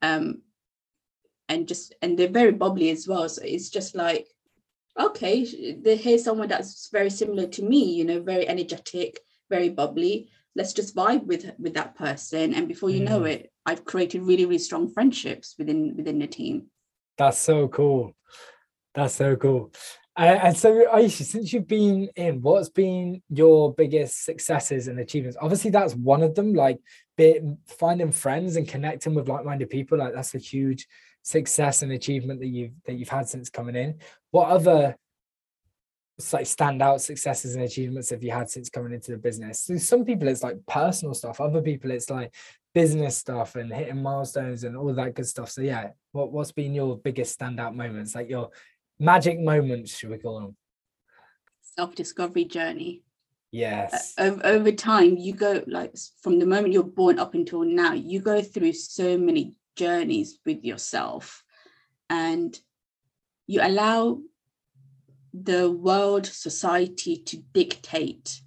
Um, 0.01 0.41
and 1.49 1.67
just 1.67 1.93
and 2.01 2.17
they're 2.17 2.27
very 2.27 2.51
bubbly 2.51 2.89
as 2.89 3.07
well. 3.07 3.27
So 3.29 3.41
it's 3.43 3.69
just 3.69 3.95
like 3.95 4.27
okay 4.99 5.45
here's 5.45 6.23
someone 6.23 6.47
that's 6.47 6.89
very 6.91 7.09
similar 7.09 7.45
to 7.45 7.61
me 7.61 7.93
you 7.93 8.03
know 8.03 8.19
very 8.19 8.47
energetic 8.47 9.19
very 9.49 9.69
bubbly. 9.69 10.29
Let's 10.55 10.73
just 10.73 10.95
vibe 10.95 11.25
with 11.25 11.51
with 11.59 11.75
that 11.75 11.95
person. 11.95 12.53
And 12.53 12.67
before 12.67 12.89
you 12.89 13.01
mm. 13.01 13.09
know 13.09 13.23
it 13.23 13.51
i've 13.65 13.85
created 13.85 14.21
really 14.21 14.45
really 14.45 14.57
strong 14.57 14.89
friendships 14.89 15.55
within 15.57 15.95
within 15.95 16.19
the 16.19 16.27
team. 16.27 16.67
That's 17.17 17.39
so 17.39 17.67
cool. 17.67 18.15
That's 18.93 19.15
so 19.15 19.35
cool. 19.35 19.71
Uh, 20.17 20.39
and 20.41 20.57
so 20.57 20.91
ayesha 20.91 21.23
since 21.23 21.53
you've 21.53 21.67
been 21.67 22.09
in 22.15 22.41
what's 22.41 22.69
been 22.69 23.21
your 23.29 23.71
biggest 23.75 24.25
successes 24.25 24.87
and 24.87 24.99
achievements? 24.99 25.37
Obviously 25.39 25.69
that's 25.69 25.93
one 25.93 26.23
of 26.23 26.33
them 26.33 26.55
like 26.55 26.79
be, 27.17 27.39
finding 27.67 28.11
friends 28.11 28.55
and 28.55 28.67
connecting 28.67 29.13
with 29.13 29.29
like-minded 29.29 29.69
people 29.69 29.99
like 29.99 30.15
that's 30.15 30.33
a 30.33 30.39
huge 30.39 30.87
success 31.27 31.81
and 31.81 31.91
achievement 31.91 32.39
that 32.39 32.47
you've 32.47 32.71
that 32.85 32.93
you've 32.93 33.09
had 33.09 33.27
since 33.27 33.49
coming 33.49 33.75
in. 33.75 33.99
What 34.31 34.47
other 34.47 34.95
like 36.31 36.45
standout 36.45 37.01
successes 37.01 37.53
and 37.53 37.65
achievements 37.65 38.09
have 38.11 38.23
you 38.23 38.31
had 38.31 38.49
since 38.49 38.69
coming 38.69 38.93
into 38.93 39.11
the 39.11 39.17
business? 39.17 39.61
So 39.61 39.75
some 39.77 40.05
people 40.05 40.29
it's 40.29 40.41
like 40.41 40.57
personal 40.65 41.13
stuff. 41.13 41.41
Other 41.41 41.61
people 41.61 41.91
it's 41.91 42.09
like 42.09 42.33
business 42.73 43.17
stuff 43.17 43.57
and 43.57 43.73
hitting 43.73 44.01
milestones 44.01 44.63
and 44.63 44.77
all 44.77 44.93
that 44.93 45.15
good 45.15 45.27
stuff. 45.27 45.49
So 45.49 45.61
yeah 45.61 45.89
what, 46.13 46.31
what's 46.31 46.53
been 46.53 46.73
your 46.73 46.97
biggest 46.97 47.37
standout 47.37 47.75
moments? 47.75 48.15
Like 48.15 48.29
your 48.29 48.49
magic 48.97 49.37
moments 49.37 49.97
should 49.97 50.11
we 50.11 50.19
call 50.19 50.39
them 50.39 50.55
self-discovery 51.77 52.45
journey. 52.45 53.01
Yes. 53.51 54.13
Uh, 54.17 54.23
over, 54.23 54.45
over 54.45 54.71
time 54.71 55.17
you 55.17 55.33
go 55.33 55.61
like 55.67 55.93
from 56.21 56.39
the 56.39 56.45
moment 56.45 56.71
you're 56.71 56.83
born 56.83 57.19
up 57.19 57.33
until 57.33 57.63
now 57.63 57.91
you 57.91 58.21
go 58.21 58.41
through 58.41 58.71
so 58.71 59.17
many 59.17 59.55
journeys 59.77 60.39
with 60.45 60.63
yourself. 60.63 61.43
And 62.09 62.57
you 63.47 63.61
allow 63.61 64.19
the 65.33 65.71
world 65.71 66.25
society 66.25 67.17
to 67.17 67.37
dictate 67.53 68.41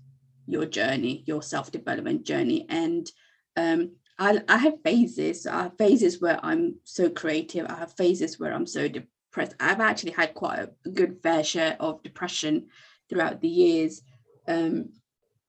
your 0.51 0.67
journey 0.67 1.23
your 1.27 1.43
self-development 1.43 2.25
journey. 2.25 2.67
And 2.69 3.11
um, 3.57 3.93
I, 4.19 4.43
I 4.49 4.59
have 4.59 4.83
phases. 4.83 5.47
I 5.47 5.65
have 5.65 5.79
phases 5.79 6.21
where 6.21 6.39
i'm 6.43 6.77
so 6.85 7.09
creative. 7.09 7.67
I 7.69 7.77
have 7.77 7.97
phases 7.97 8.39
where 8.39 8.53
i'm 8.53 8.67
so 8.67 8.89
depressed. 8.89 9.55
I've 9.61 9.81
actually 9.81 10.13
had 10.13 10.35
quite 10.35 10.59
a 10.59 10.89
good 10.89 11.19
fair 11.23 11.45
share 11.45 11.77
of 11.81 12.03
depression 12.03 12.67
throughout 13.09 13.41
the 13.41 13.49
years. 13.49 14.03
Um, 14.49 14.91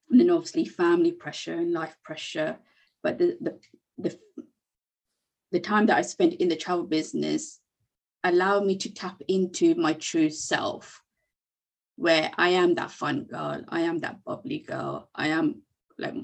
and 0.10 0.20
then 0.20 0.30
obviously 0.30 0.66
family 0.66 1.12
pressure 1.12 1.54
and 1.54 1.74
life 1.74 1.96
pressure. 2.04 2.58
But 3.02 3.18
the, 3.18 3.38
the 3.42 3.60
the 3.98 4.20
the 5.52 5.60
time 5.60 5.86
that 5.88 5.98
I 5.98 6.02
spent 6.02 6.36
in 6.36 6.50
the 6.50 6.56
travel 6.56 6.86
business 6.86 7.60
allowed 8.24 8.66
me 8.66 8.78
to 8.78 8.94
tap 8.94 9.22
into 9.28 9.76
my 9.76 9.94
true 9.94 10.30
self, 10.30 11.02
where 11.96 12.32
I 12.38 12.50
am 12.50 12.76
that 12.76 12.92
fun 12.92 13.24
girl, 13.24 13.64
I 13.68 13.82
am 13.82 14.00
that 14.00 14.24
bubbly 14.24 14.60
girl, 14.60 15.10
I 15.14 15.28
am 15.28 15.62
like 15.98 16.16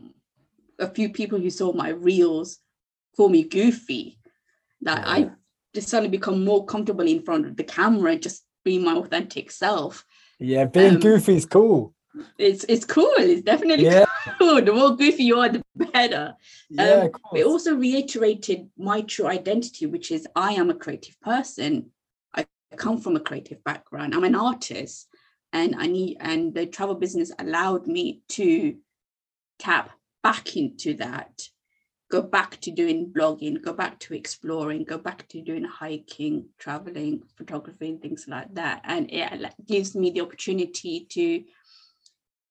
a 0.79 0.87
few 0.87 1.09
people 1.09 1.39
who 1.39 1.49
saw 1.49 1.73
my 1.73 1.89
reels 1.89 2.59
call 3.15 3.29
me 3.29 3.43
goofy. 3.43 4.19
That 4.81 4.99
yeah. 4.99 5.11
I 5.11 5.29
just 5.73 5.89
suddenly 5.89 6.09
become 6.09 6.45
more 6.45 6.65
comfortable 6.65 7.07
in 7.07 7.23
front 7.23 7.47
of 7.47 7.57
the 7.57 7.63
camera, 7.63 8.15
just 8.15 8.45
being 8.63 8.83
my 8.83 8.95
authentic 8.95 9.49
self. 9.51 10.05
Yeah, 10.39 10.65
being 10.65 10.95
um, 10.95 10.99
goofy 10.99 11.35
is 11.35 11.45
cool 11.45 11.95
it's 12.37 12.63
it's 12.65 12.85
cool. 12.85 13.13
It's 13.17 13.41
definitely 13.41 13.85
yeah. 13.85 14.05
Cool. 14.47 14.61
The 14.61 14.73
more 14.73 14.95
goofy 14.95 15.23
you 15.23 15.39
are, 15.39 15.49
the 15.49 15.63
better. 15.75 16.35
Yeah, 16.69 17.07
um, 17.07 17.11
it 17.35 17.45
also 17.45 17.75
reiterated 17.75 18.69
my 18.77 19.01
true 19.01 19.27
identity, 19.27 19.85
which 19.85 20.11
is 20.11 20.27
I 20.35 20.53
am 20.53 20.69
a 20.69 20.75
creative 20.75 21.19
person. 21.21 21.91
I 22.35 22.45
come 22.75 22.99
from 22.99 23.15
a 23.15 23.19
creative 23.19 23.63
background. 23.63 24.13
I'm 24.13 24.23
an 24.23 24.35
artist, 24.35 25.07
and 25.53 25.75
I 25.77 25.87
need 25.87 26.17
and 26.19 26.53
the 26.53 26.65
travel 26.65 26.95
business 26.95 27.31
allowed 27.39 27.87
me 27.87 28.21
to 28.29 28.77
tap 29.59 29.91
back 30.23 30.55
into 30.55 30.95
that 30.95 31.49
go 32.09 32.21
back 32.21 32.59
to 32.61 32.71
doing 32.71 33.11
blogging, 33.11 33.61
go 33.61 33.73
back 33.73 33.99
to 33.99 34.13
exploring, 34.13 34.85
go 34.85 34.97
back 34.97 35.27
to 35.27 35.41
doing 35.41 35.63
hiking, 35.65 36.45
traveling, 36.57 37.21
photography, 37.35 37.89
and 37.89 38.01
things 38.01 38.25
like 38.27 38.53
that. 38.53 38.81
And 38.85 39.11
it 39.11 39.53
gives 39.65 39.95
me 39.95 40.11
the 40.11 40.21
opportunity 40.21 41.05
to 41.09 41.43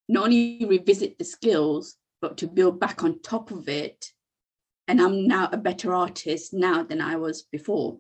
not 0.09 0.25
only 0.25 0.65
revisit 0.69 1.19
the 1.19 1.25
skills, 1.25 1.97
but 2.21 2.39
to 2.39 2.47
build 2.47 2.81
back 2.81 3.03
on 3.03 3.21
top 3.21 3.51
of 3.51 3.69
it. 3.69 4.13
And 4.89 5.01
I'm 5.01 5.27
now 5.27 5.49
a 5.53 5.57
better 5.57 5.95
artist 5.95 6.55
now 6.55 6.85
than 6.85 7.01
I 7.01 7.17
was 7.17 7.43
before. 7.43 7.99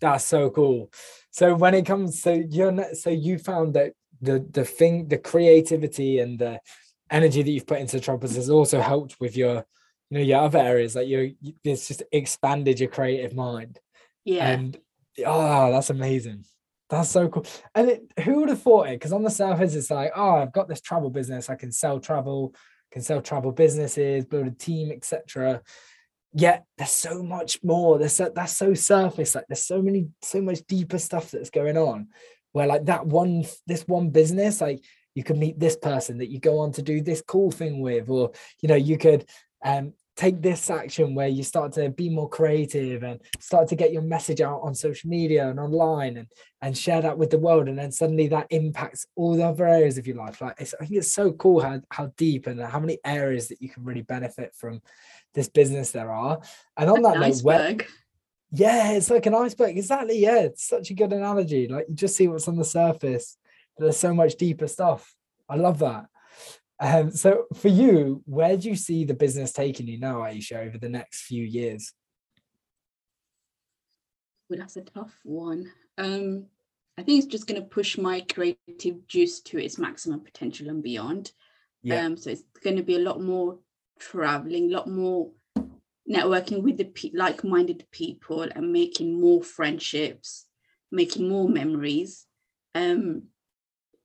That's 0.00 0.24
so 0.24 0.50
cool. 0.50 0.90
So 1.30 1.54
when 1.54 1.74
it 1.74 1.86
comes, 1.86 2.20
so 2.20 2.32
you're 2.32 2.94
so 2.94 3.10
you 3.10 3.38
found 3.38 3.74
that 3.74 3.92
the 4.20 4.44
the 4.50 4.64
thing, 4.64 5.08
the 5.08 5.18
creativity 5.18 6.18
and 6.18 6.38
the 6.38 6.60
energy 7.10 7.42
that 7.42 7.50
you've 7.50 7.66
put 7.66 7.80
into 7.80 7.98
Trumpers 7.98 8.34
has 8.36 8.50
also 8.50 8.80
helped 8.80 9.20
with 9.20 9.36
your, 9.36 9.64
you 10.10 10.18
know, 10.18 10.20
your 10.20 10.40
other 10.40 10.58
areas. 10.58 10.96
Like 10.96 11.08
you, 11.08 11.34
it's 11.62 11.88
just 11.88 12.02
expanded 12.10 12.80
your 12.80 12.88
creative 12.88 13.34
mind. 13.34 13.78
Yeah. 14.24 14.48
And 14.48 14.76
oh, 15.24 15.70
that's 15.70 15.90
amazing. 15.90 16.44
That's 16.92 17.08
so 17.08 17.26
cool. 17.26 17.46
And 17.74 17.88
it, 17.88 18.12
who 18.22 18.40
would 18.40 18.50
have 18.50 18.60
thought 18.60 18.88
it? 18.88 19.00
Because 19.00 19.14
on 19.14 19.22
the 19.22 19.30
surface, 19.30 19.74
it's 19.74 19.90
like, 19.90 20.12
oh, 20.14 20.36
I've 20.36 20.52
got 20.52 20.68
this 20.68 20.82
travel 20.82 21.08
business. 21.08 21.48
I 21.48 21.54
can 21.54 21.72
sell 21.72 21.98
travel, 21.98 22.54
can 22.90 23.00
sell 23.00 23.22
travel 23.22 23.50
businesses, 23.50 24.26
build 24.26 24.46
a 24.46 24.50
team, 24.50 24.92
etc. 24.92 25.62
Yet 26.34 26.66
there's 26.76 26.90
so 26.90 27.22
much 27.22 27.64
more. 27.64 27.98
There's 27.98 28.12
so, 28.12 28.30
that's 28.34 28.54
so 28.54 28.74
surface. 28.74 29.34
Like 29.34 29.46
there's 29.48 29.64
so 29.64 29.80
many, 29.80 30.08
so 30.20 30.42
much 30.42 30.58
deeper 30.68 30.98
stuff 30.98 31.30
that's 31.30 31.48
going 31.48 31.78
on. 31.78 32.08
Where 32.52 32.66
like 32.66 32.84
that 32.84 33.06
one, 33.06 33.46
this 33.66 33.88
one 33.88 34.10
business, 34.10 34.60
like 34.60 34.84
you 35.14 35.24
could 35.24 35.38
meet 35.38 35.58
this 35.58 35.76
person 35.76 36.18
that 36.18 36.28
you 36.28 36.40
go 36.40 36.58
on 36.58 36.72
to 36.72 36.82
do 36.82 37.00
this 37.00 37.22
cool 37.26 37.50
thing 37.50 37.80
with, 37.80 38.10
or 38.10 38.32
you 38.60 38.68
know, 38.68 38.74
you 38.74 38.98
could 38.98 39.24
um 39.64 39.94
take 40.16 40.42
this 40.42 40.68
action 40.68 41.14
where 41.14 41.28
you 41.28 41.42
start 41.42 41.72
to 41.72 41.88
be 41.88 42.10
more 42.10 42.28
creative 42.28 43.02
and 43.02 43.20
start 43.40 43.68
to 43.68 43.76
get 43.76 43.92
your 43.92 44.02
message 44.02 44.40
out 44.40 44.60
on 44.62 44.74
social 44.74 45.08
media 45.08 45.48
and 45.48 45.58
online 45.58 46.18
and 46.18 46.28
and 46.60 46.76
share 46.76 47.00
that 47.00 47.16
with 47.18 47.30
the 47.30 47.38
world. 47.38 47.68
And 47.68 47.78
then 47.78 47.90
suddenly 47.90 48.28
that 48.28 48.46
impacts 48.50 49.06
all 49.16 49.34
the 49.34 49.44
other 49.44 49.66
areas 49.66 49.98
of 49.98 50.06
your 50.06 50.16
life. 50.16 50.40
Like 50.40 50.60
i 50.60 50.64
think 50.64 50.92
it's 50.92 51.12
so 51.12 51.32
cool 51.32 51.60
how, 51.60 51.80
how 51.90 52.12
deep 52.16 52.46
and 52.46 52.60
how 52.60 52.78
many 52.78 52.98
areas 53.04 53.48
that 53.48 53.60
you 53.62 53.68
can 53.68 53.84
really 53.84 54.02
benefit 54.02 54.54
from 54.54 54.82
this 55.34 55.48
business 55.48 55.90
there 55.90 56.12
are. 56.12 56.40
And 56.76 56.90
on 56.90 57.02
that 57.02 57.18
note 57.18 57.40
where, 57.42 57.76
yeah 58.50 58.92
it's 58.92 59.10
like 59.10 59.26
an 59.26 59.34
iceberg. 59.34 59.76
Exactly. 59.76 60.18
Yeah 60.18 60.40
it's 60.40 60.68
such 60.68 60.90
a 60.90 60.94
good 60.94 61.12
analogy. 61.12 61.68
Like 61.68 61.86
you 61.88 61.94
just 61.94 62.16
see 62.16 62.28
what's 62.28 62.48
on 62.48 62.56
the 62.56 62.64
surface 62.64 63.38
there's 63.78 63.96
so 63.96 64.12
much 64.12 64.36
deeper 64.36 64.68
stuff. 64.68 65.14
I 65.48 65.56
love 65.56 65.78
that 65.78 66.06
um, 66.82 67.12
so 67.12 67.44
for 67.54 67.68
you, 67.68 68.22
where 68.26 68.56
do 68.56 68.68
you 68.68 68.74
see 68.74 69.04
the 69.04 69.14
business 69.14 69.52
taking 69.52 69.86
you 69.86 70.00
now, 70.00 70.22
Ayesha, 70.22 70.60
over 70.60 70.78
the 70.78 70.88
next 70.88 71.22
few 71.22 71.44
years? 71.44 71.92
Well, 74.50 74.58
that's 74.58 74.76
a 74.76 74.82
tough 74.82 75.16
one. 75.22 75.70
Um, 75.96 76.46
I 76.98 77.02
think 77.02 77.18
it's 77.18 77.32
just 77.32 77.46
going 77.46 77.60
to 77.60 77.66
push 77.66 77.96
my 77.96 78.22
creative 78.22 79.06
juice 79.06 79.40
to 79.42 79.58
its 79.58 79.78
maximum 79.78 80.20
potential 80.20 80.68
and 80.68 80.82
beyond. 80.82 81.30
Yeah. 81.82 82.04
Um, 82.04 82.16
so 82.16 82.30
it's 82.30 82.42
going 82.64 82.76
to 82.76 82.82
be 82.82 82.96
a 82.96 83.00
lot 83.00 83.22
more 83.22 83.60
traveling, 84.00 84.68
a 84.68 84.74
lot 84.74 84.88
more 84.88 85.30
networking 86.10 86.62
with 86.62 86.78
the 86.78 87.10
like-minded 87.14 87.86
people 87.92 88.42
and 88.42 88.72
making 88.72 89.20
more 89.20 89.42
friendships, 89.42 90.46
making 90.90 91.28
more 91.28 91.48
memories, 91.48 92.26
um, 92.74 93.22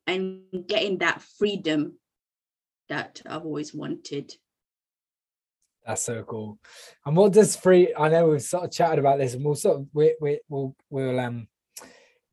and 0.05 0.43
getting 0.67 0.99
that 0.99 1.23
freedom 1.23 1.97
that 2.89 3.21
I've 3.25 3.45
always 3.45 3.73
wanted. 3.73 4.33
That's 5.85 6.01
so 6.01 6.23
cool. 6.23 6.59
And 7.05 7.15
what 7.15 7.31
does 7.31 7.55
free? 7.55 7.93
I 7.97 8.09
know 8.09 8.27
we've 8.27 8.41
sort 8.41 8.65
of 8.65 8.71
chatted 8.71 8.99
about 8.99 9.19
this, 9.19 9.33
and 9.33 9.43
we'll 9.43 9.55
sort 9.55 9.79
of 9.79 9.87
we 9.93 10.15
we 10.19 10.39
we'll 10.49 10.75
we'll 10.89 11.19
um 11.19 11.47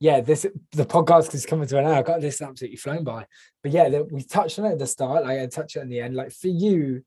yeah 0.00 0.20
this 0.20 0.44
the 0.72 0.84
podcast 0.84 1.34
is 1.34 1.46
coming 1.46 1.68
to 1.68 1.78
an 1.78 1.84
end. 1.84 1.94
I 1.94 2.02
got 2.02 2.20
this 2.20 2.42
absolutely 2.42 2.78
flown 2.78 3.04
by, 3.04 3.26
but 3.62 3.70
yeah, 3.70 3.88
we 4.10 4.24
touched 4.24 4.58
on 4.58 4.66
it 4.66 4.72
at 4.72 4.78
the 4.80 4.86
start. 4.86 5.24
Like 5.24 5.38
I 5.38 5.46
touched 5.46 5.76
it 5.76 5.82
in 5.82 5.88
the 5.88 6.00
end. 6.00 6.16
Like 6.16 6.32
for 6.32 6.48
you, 6.48 7.04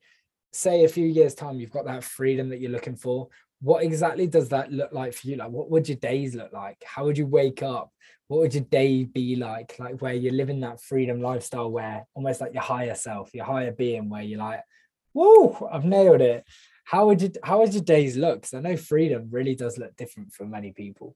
say 0.54 0.86
a 0.86 0.90
few 0.90 1.06
years 1.06 1.36
time, 1.36 1.60
you've 1.60 1.70
got 1.70 1.86
that 1.86 2.04
freedom 2.04 2.50
that 2.50 2.62
you're 2.62 2.72
looking 2.72 2.96
for. 2.96 3.28
What 3.62 3.84
exactly 3.84 4.28
does 4.28 4.50
that 4.50 4.72
look 4.72 4.92
like 4.92 5.14
for 5.14 5.28
you? 5.28 5.36
Like, 5.36 5.50
what 5.50 5.70
would 5.72 5.90
your 5.90 5.98
days 5.98 6.36
look 6.36 6.54
like? 6.54 6.78
How 6.86 7.06
would 7.06 7.18
you 7.18 7.26
wake 7.26 7.64
up? 7.64 7.92
What 8.28 8.42
would 8.42 8.54
your 8.54 8.64
day 8.66 9.04
be 9.04 9.36
like? 9.36 9.76
Like, 9.80 10.02
where 10.02 10.14
you're 10.14 10.34
living 10.34 10.60
that 10.62 10.82
freedom 10.82 11.22
lifestyle, 11.22 11.72
where 11.72 12.06
almost 12.14 12.42
like 12.42 12.54
your 12.54 12.64
higher 12.64 12.96
self, 12.96 13.34
your 13.34 13.46
higher 13.46 13.72
being, 13.72 14.10
where 14.10 14.22
you're 14.22 14.40
like, 14.40 14.62
whoa, 15.14 15.70
I've 15.72 15.86
nailed 15.86 16.22
it. 16.22 16.44
How 16.84 17.08
would 17.08 17.22
you, 17.22 17.32
how 17.44 17.60
would 17.60 17.74
your 17.74 17.84
days 17.84 18.16
look? 18.16 18.42
Because 18.42 18.54
I 18.54 18.60
know 18.60 18.78
freedom 18.78 19.28
really 19.32 19.56
does 19.56 19.78
look 19.78 19.96
different 19.96 20.34
for 20.34 20.46
many 20.46 20.72
people. 20.72 21.16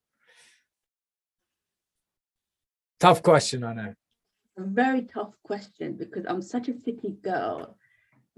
Tough 2.99 3.21
question, 3.21 3.63
I 3.63 3.73
know. 3.73 3.93
A 4.57 4.63
very 4.63 5.03
tough 5.03 5.33
question 5.43 5.95
because 5.95 6.25
I'm 6.27 6.41
such 6.41 6.67
a 6.67 6.73
city 6.83 7.15
girl 7.21 7.77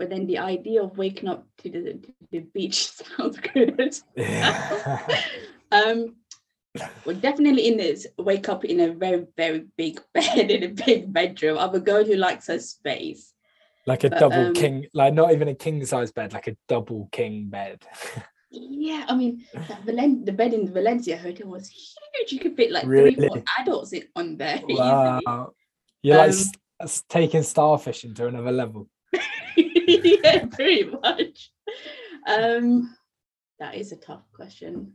but 0.03 0.09
then 0.09 0.27
the 0.27 0.37
idea 0.37 0.83
of 0.83 0.97
waking 0.97 1.29
up 1.29 1.47
to 1.59 1.69
the, 1.69 1.79
to 1.93 2.13
the 2.29 2.39
beach 2.39 2.91
sounds 2.91 3.39
good. 3.39 3.95
um, 5.71 6.17
well, 7.05 7.15
definitely 7.15 7.69
in 7.69 7.77
this, 7.77 8.05
wake 8.17 8.49
up 8.49 8.65
in 8.65 8.81
a 8.81 8.91
very, 8.91 9.25
very 9.37 9.65
big 9.77 10.01
bed 10.13 10.51
in 10.51 10.63
a 10.63 10.67
big 10.67 11.13
bedroom. 11.13 11.57
I'm 11.57 11.73
a 11.73 11.79
girl 11.79 12.03
who 12.03 12.15
likes 12.15 12.47
her 12.47 12.59
space. 12.59 13.31
Like 13.87 14.03
a 14.03 14.09
but, 14.09 14.19
double 14.19 14.47
um, 14.47 14.53
king, 14.53 14.87
like 14.93 15.13
not 15.13 15.31
even 15.31 15.47
a 15.47 15.55
king 15.55 15.85
size 15.85 16.11
bed, 16.11 16.33
like 16.33 16.47
a 16.47 16.57
double 16.67 17.07
king 17.13 17.47
bed. 17.47 17.81
yeah, 18.51 19.05
I 19.07 19.15
mean, 19.15 19.45
Valen- 19.85 20.25
the 20.25 20.33
bed 20.33 20.53
in 20.53 20.65
the 20.65 20.71
Valencia 20.73 21.15
hotel 21.15 21.47
was 21.47 21.69
huge. 21.69 22.33
You 22.33 22.39
could 22.39 22.57
fit 22.57 22.73
like 22.73 22.85
really? 22.85 23.15
three, 23.15 23.29
four 23.29 23.43
adults 23.57 23.93
in, 23.93 24.03
on 24.17 24.35
there. 24.35 24.59
Wow. 24.67 25.21
Easily. 25.25 25.45
You're 26.01 26.19
um, 26.19 26.31
like 26.81 26.91
taking 27.07 27.43
starfish 27.43 28.03
into 28.03 28.27
another 28.27 28.51
level. 28.51 28.89
yeah, 30.23 30.45
pretty 30.45 30.85
much. 30.85 31.51
Um, 32.27 32.95
that 33.59 33.75
is 33.75 33.91
a 33.91 33.97
tough 33.97 34.23
question. 34.33 34.93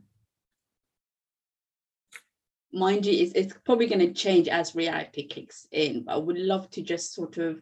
Mind 2.71 3.05
you, 3.05 3.13
it's, 3.13 3.33
it's 3.33 3.53
probably 3.65 3.87
going 3.87 3.99
to 3.99 4.13
change 4.13 4.47
as 4.47 4.75
reality 4.75 5.27
kicks 5.27 5.67
in, 5.71 6.03
but 6.03 6.13
I 6.13 6.17
would 6.17 6.37
love 6.37 6.69
to 6.71 6.81
just 6.81 7.13
sort 7.13 7.37
of 7.37 7.61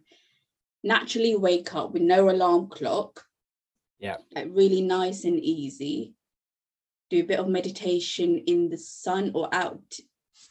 naturally 0.84 1.36
wake 1.36 1.74
up 1.76 1.94
with 1.94 2.02
no 2.02 2.30
alarm 2.30 2.68
clock. 2.68 3.24
Yeah. 4.00 4.18
Like 4.36 4.48
really 4.52 4.82
nice 4.82 5.24
and 5.24 5.40
easy. 5.40 6.14
Do 7.10 7.20
a 7.20 7.26
bit 7.26 7.40
of 7.40 7.48
meditation 7.48 8.44
in 8.48 8.70
the 8.70 8.78
sun 8.78 9.32
or 9.34 9.54
out 9.54 9.98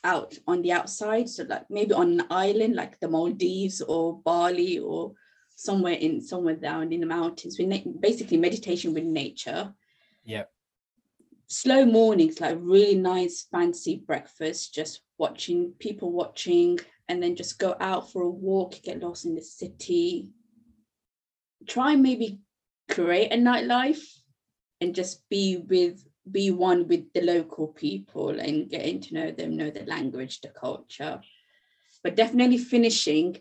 out 0.05 0.35
on 0.47 0.63
the 0.63 0.73
outside. 0.73 1.29
So 1.29 1.45
like 1.45 1.69
maybe 1.69 1.93
on 1.93 2.21
an 2.21 2.27
island 2.31 2.75
like 2.75 2.99
the 3.01 3.09
Maldives 3.09 3.81
or 3.83 4.21
Bali 4.23 4.79
or 4.79 5.13
somewhere 5.57 5.95
in 5.95 6.21
somewhere 6.21 6.55
down 6.55 6.93
in 6.93 7.01
the 7.01 7.07
mountains 7.07 7.59
with 7.59 7.67
na- 7.67 7.93
basically 8.01 8.37
meditation 8.37 8.95
with 8.95 9.05
nature. 9.05 9.75
Yeah 10.25 10.45
slow 11.49 11.87
mornings 11.87 12.41
like 12.41 12.59
really 12.61 12.97
nice 12.97 13.47
fancy 13.51 14.03
breakfast 14.05 14.75
just 14.75 15.01
watching 15.17 15.73
people 15.79 16.11
watching 16.11 16.79
and 17.09 17.23
then 17.23 17.37
just 17.37 17.59
go 17.59 17.77
out 17.81 18.11
for 18.11 18.23
a 18.23 18.31
walk 18.31 18.83
get 18.83 19.01
lost 19.01 19.25
in 19.25 19.35
the 19.35 19.41
city. 19.41 20.29
Try 21.67 21.93
and 21.93 22.03
maybe 22.03 22.41
create 22.89 23.33
a 23.33 23.37
nightlife 23.37 24.03
and 24.81 24.95
just 24.95 25.29
be 25.29 25.59
with 25.59 26.05
be 26.29 26.51
one 26.51 26.89
with 26.89 27.13
the 27.13 27.21
local 27.21 27.69
people 27.69 28.41
and 28.41 28.69
getting 28.69 29.01
to 29.01 29.15
know 29.15 29.31
them 29.31 29.57
know 29.57 29.71
the 29.71 29.85
language 29.85 30.41
the 30.41 30.49
culture. 30.49 31.21
But 32.03 32.17
definitely 32.17 32.59
finishing 32.59 33.37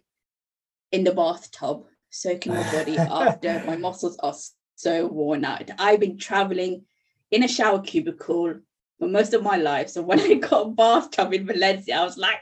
in 0.92 1.04
the 1.04 1.14
bathtub 1.14 1.88
soaking 2.16 2.54
my 2.54 2.72
body 2.72 2.98
after 2.98 3.64
my 3.66 3.76
muscles 3.76 4.18
are 4.20 4.34
so 4.76 5.08
worn 5.08 5.46
out. 5.46 5.70
I've 5.78 6.00
been 6.00 6.18
traveling 6.18 6.84
in 7.32 7.44
a 7.44 7.48
shower 7.48 7.82
cubicle 7.82 8.56
for 9.00 9.08
most 9.08 9.34
of 9.34 9.44
my 9.44 9.58
life. 9.58 9.90
So 9.90 10.02
when 10.02 10.20
I 10.32 10.36
got 10.36 10.68
a 10.68 10.70
bathtub 10.70 11.34
in 11.34 11.46
Valencia, 11.46 11.96
I 11.96 12.04
was 12.04 12.18
like, 12.18 12.38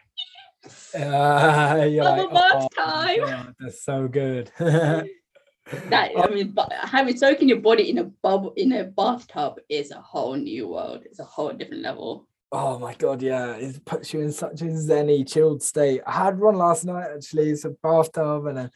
uh, 0.96 1.88
you're 1.90 2.04
like, 2.06 2.28
oh, 2.32 2.70
time. 2.76 3.20
God, 3.20 3.56
that's 3.60 3.84
so 3.84 4.08
good. 4.08 4.50
that 4.60 6.12
I 6.18 6.28
mean, 6.30 6.52
but 6.52 6.72
having 6.72 7.18
soaking 7.18 7.50
your 7.50 7.60
body 7.60 7.90
in 7.90 7.98
a 7.98 8.06
bubble 8.06 8.54
in 8.56 8.72
a 8.72 8.86
bathtub 8.86 9.60
is 9.68 9.92
a 9.92 10.00
whole 10.00 10.36
new 10.36 10.70
world. 10.70 11.02
It's 11.06 11.20
a 11.20 11.26
whole 11.26 11.52
different 11.52 11.84
level. 11.84 12.28
Oh 12.54 12.80
my 12.80 12.94
god, 12.94 13.22
yeah, 13.22 13.56
it 13.56 13.84
puts 13.84 14.14
you 14.14 14.22
in 14.22 14.32
such 14.32 14.62
a 14.62 14.66
zenny, 14.66 15.28
chilled 15.28 15.64
state. 15.64 16.02
I 16.06 16.12
had 16.12 16.40
one 16.40 16.56
last 16.56 16.86
night 16.86 17.08
actually. 17.14 17.50
It's 17.50 17.66
a 17.66 17.72
bathtub 17.72 18.46
and 18.46 18.60
a 18.60 18.72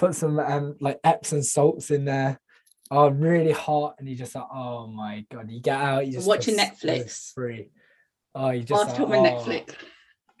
put 0.00 0.14
some 0.14 0.38
um, 0.38 0.76
like 0.80 0.98
Epsom 1.04 1.42
salts 1.42 1.90
in 1.90 2.06
there. 2.06 2.40
Oh, 2.90 3.08
really 3.08 3.52
hot, 3.52 3.96
and 3.98 4.08
you 4.08 4.16
just 4.16 4.34
like, 4.34 4.48
oh 4.52 4.88
my 4.88 5.24
god, 5.30 5.50
you 5.50 5.60
get 5.60 5.80
out, 5.80 6.06
you 6.06 6.12
just 6.12 6.26
watching 6.26 6.56
Netflix. 6.56 7.32
Free. 7.34 7.68
Oh, 8.34 8.50
you 8.50 8.64
just 8.64 8.98
like, 8.98 9.00
oh, 9.00 9.06
Netflix. 9.06 9.74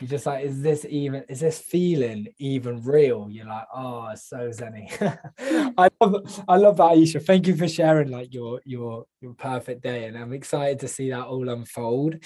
You 0.00 0.08
just 0.08 0.24
like, 0.24 0.44
is 0.44 0.62
this 0.62 0.86
even? 0.88 1.24
Is 1.28 1.40
this 1.40 1.58
feeling 1.58 2.26
even 2.38 2.82
real? 2.82 3.28
You're 3.30 3.46
like, 3.46 3.66
oh, 3.72 4.12
so 4.16 4.48
zenny. 4.48 4.90
I 5.78 5.90
love, 6.00 6.44
I 6.48 6.56
love 6.56 6.78
that, 6.78 6.92
Ayesha. 6.92 7.20
Thank 7.20 7.46
you 7.46 7.54
for 7.54 7.68
sharing 7.68 8.10
like 8.10 8.32
your 8.32 8.62
your 8.64 9.04
your 9.20 9.34
perfect 9.34 9.82
day, 9.82 10.06
and 10.06 10.16
I'm 10.16 10.32
excited 10.32 10.80
to 10.80 10.88
see 10.88 11.10
that 11.10 11.26
all 11.26 11.48
unfold. 11.50 12.16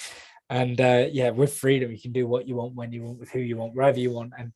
And 0.48 0.80
uh, 0.80 1.06
yeah, 1.10 1.30
with 1.30 1.52
freedom, 1.52 1.90
you 1.90 2.00
can 2.00 2.12
do 2.12 2.28
what 2.28 2.46
you 2.46 2.54
want 2.54 2.76
when 2.76 2.92
you 2.92 3.02
want 3.02 3.18
with 3.18 3.30
who 3.30 3.40
you 3.40 3.56
want, 3.56 3.74
wherever 3.74 3.98
you 3.98 4.12
want, 4.12 4.32
and 4.38 4.52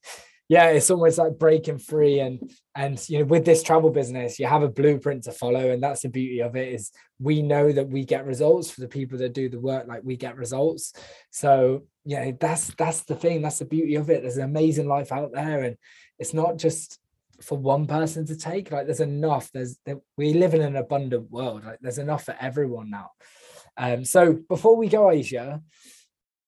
yeah 0.49 0.69
it's 0.69 0.91
almost 0.91 1.19
like 1.19 1.39
breaking 1.39 1.79
free 1.79 2.21
and 2.21 2.51
and 2.75 3.09
you 3.09 3.19
know 3.19 3.25
with 3.25 3.45
this 3.45 3.63
travel 3.63 3.91
business 3.91 4.39
you 4.39 4.47
have 4.47 4.63
a 4.63 4.69
blueprint 4.69 5.25
to 5.25 5.33
follow 5.33 5.71
and 5.71 5.83
that's 5.83 6.03
the 6.03 6.09
beauty 6.09 6.41
of 6.41 6.57
it 6.57 6.73
is 6.73 6.91
we 7.21 7.43
know 7.43 7.73
that 7.73 7.89
we 7.89 8.05
get 8.05 8.27
results 8.27 8.71
for 8.71 8.81
the 8.81 8.89
people 8.89 9.19
that 9.19 9.35
do 9.35 9.49
the 9.49 9.59
work 9.59 9.87
like 9.89 10.03
we 10.05 10.17
get 10.17 10.37
results. 10.37 10.93
So 11.31 11.85
yeah 12.05 12.31
that's 12.39 12.73
that's 12.75 13.03
the 13.03 13.17
thing 13.17 13.43
that's 13.43 13.59
the 13.59 13.65
beauty 13.65 13.97
of 13.97 14.09
it. 14.11 14.23
There's 14.23 14.37
an 14.37 14.45
amazing 14.45 14.89
life 14.89 15.13
out 15.13 15.33
there 15.33 15.65
and 15.65 15.77
it's 16.19 16.35
not 16.35 16.57
just 16.57 16.99
for 17.43 17.57
one 17.57 17.87
person 17.87 18.27
to 18.27 18.37
take 18.37 18.71
like 18.73 18.87
there's 18.87 19.01
enough 19.01 19.51
there's 19.53 19.79
we 20.17 20.33
live 20.35 20.55
in 20.55 20.61
an 20.61 20.75
abundant 20.75 21.31
world 21.31 21.65
like 21.65 21.79
there's 21.81 21.99
enough 21.99 22.25
for 22.25 22.37
everyone 22.41 22.91
now. 22.91 23.11
Um 23.77 24.05
so 24.05 24.33
before 24.49 24.77
we 24.77 24.89
go 24.89 25.09
Ayesha, 25.09 25.61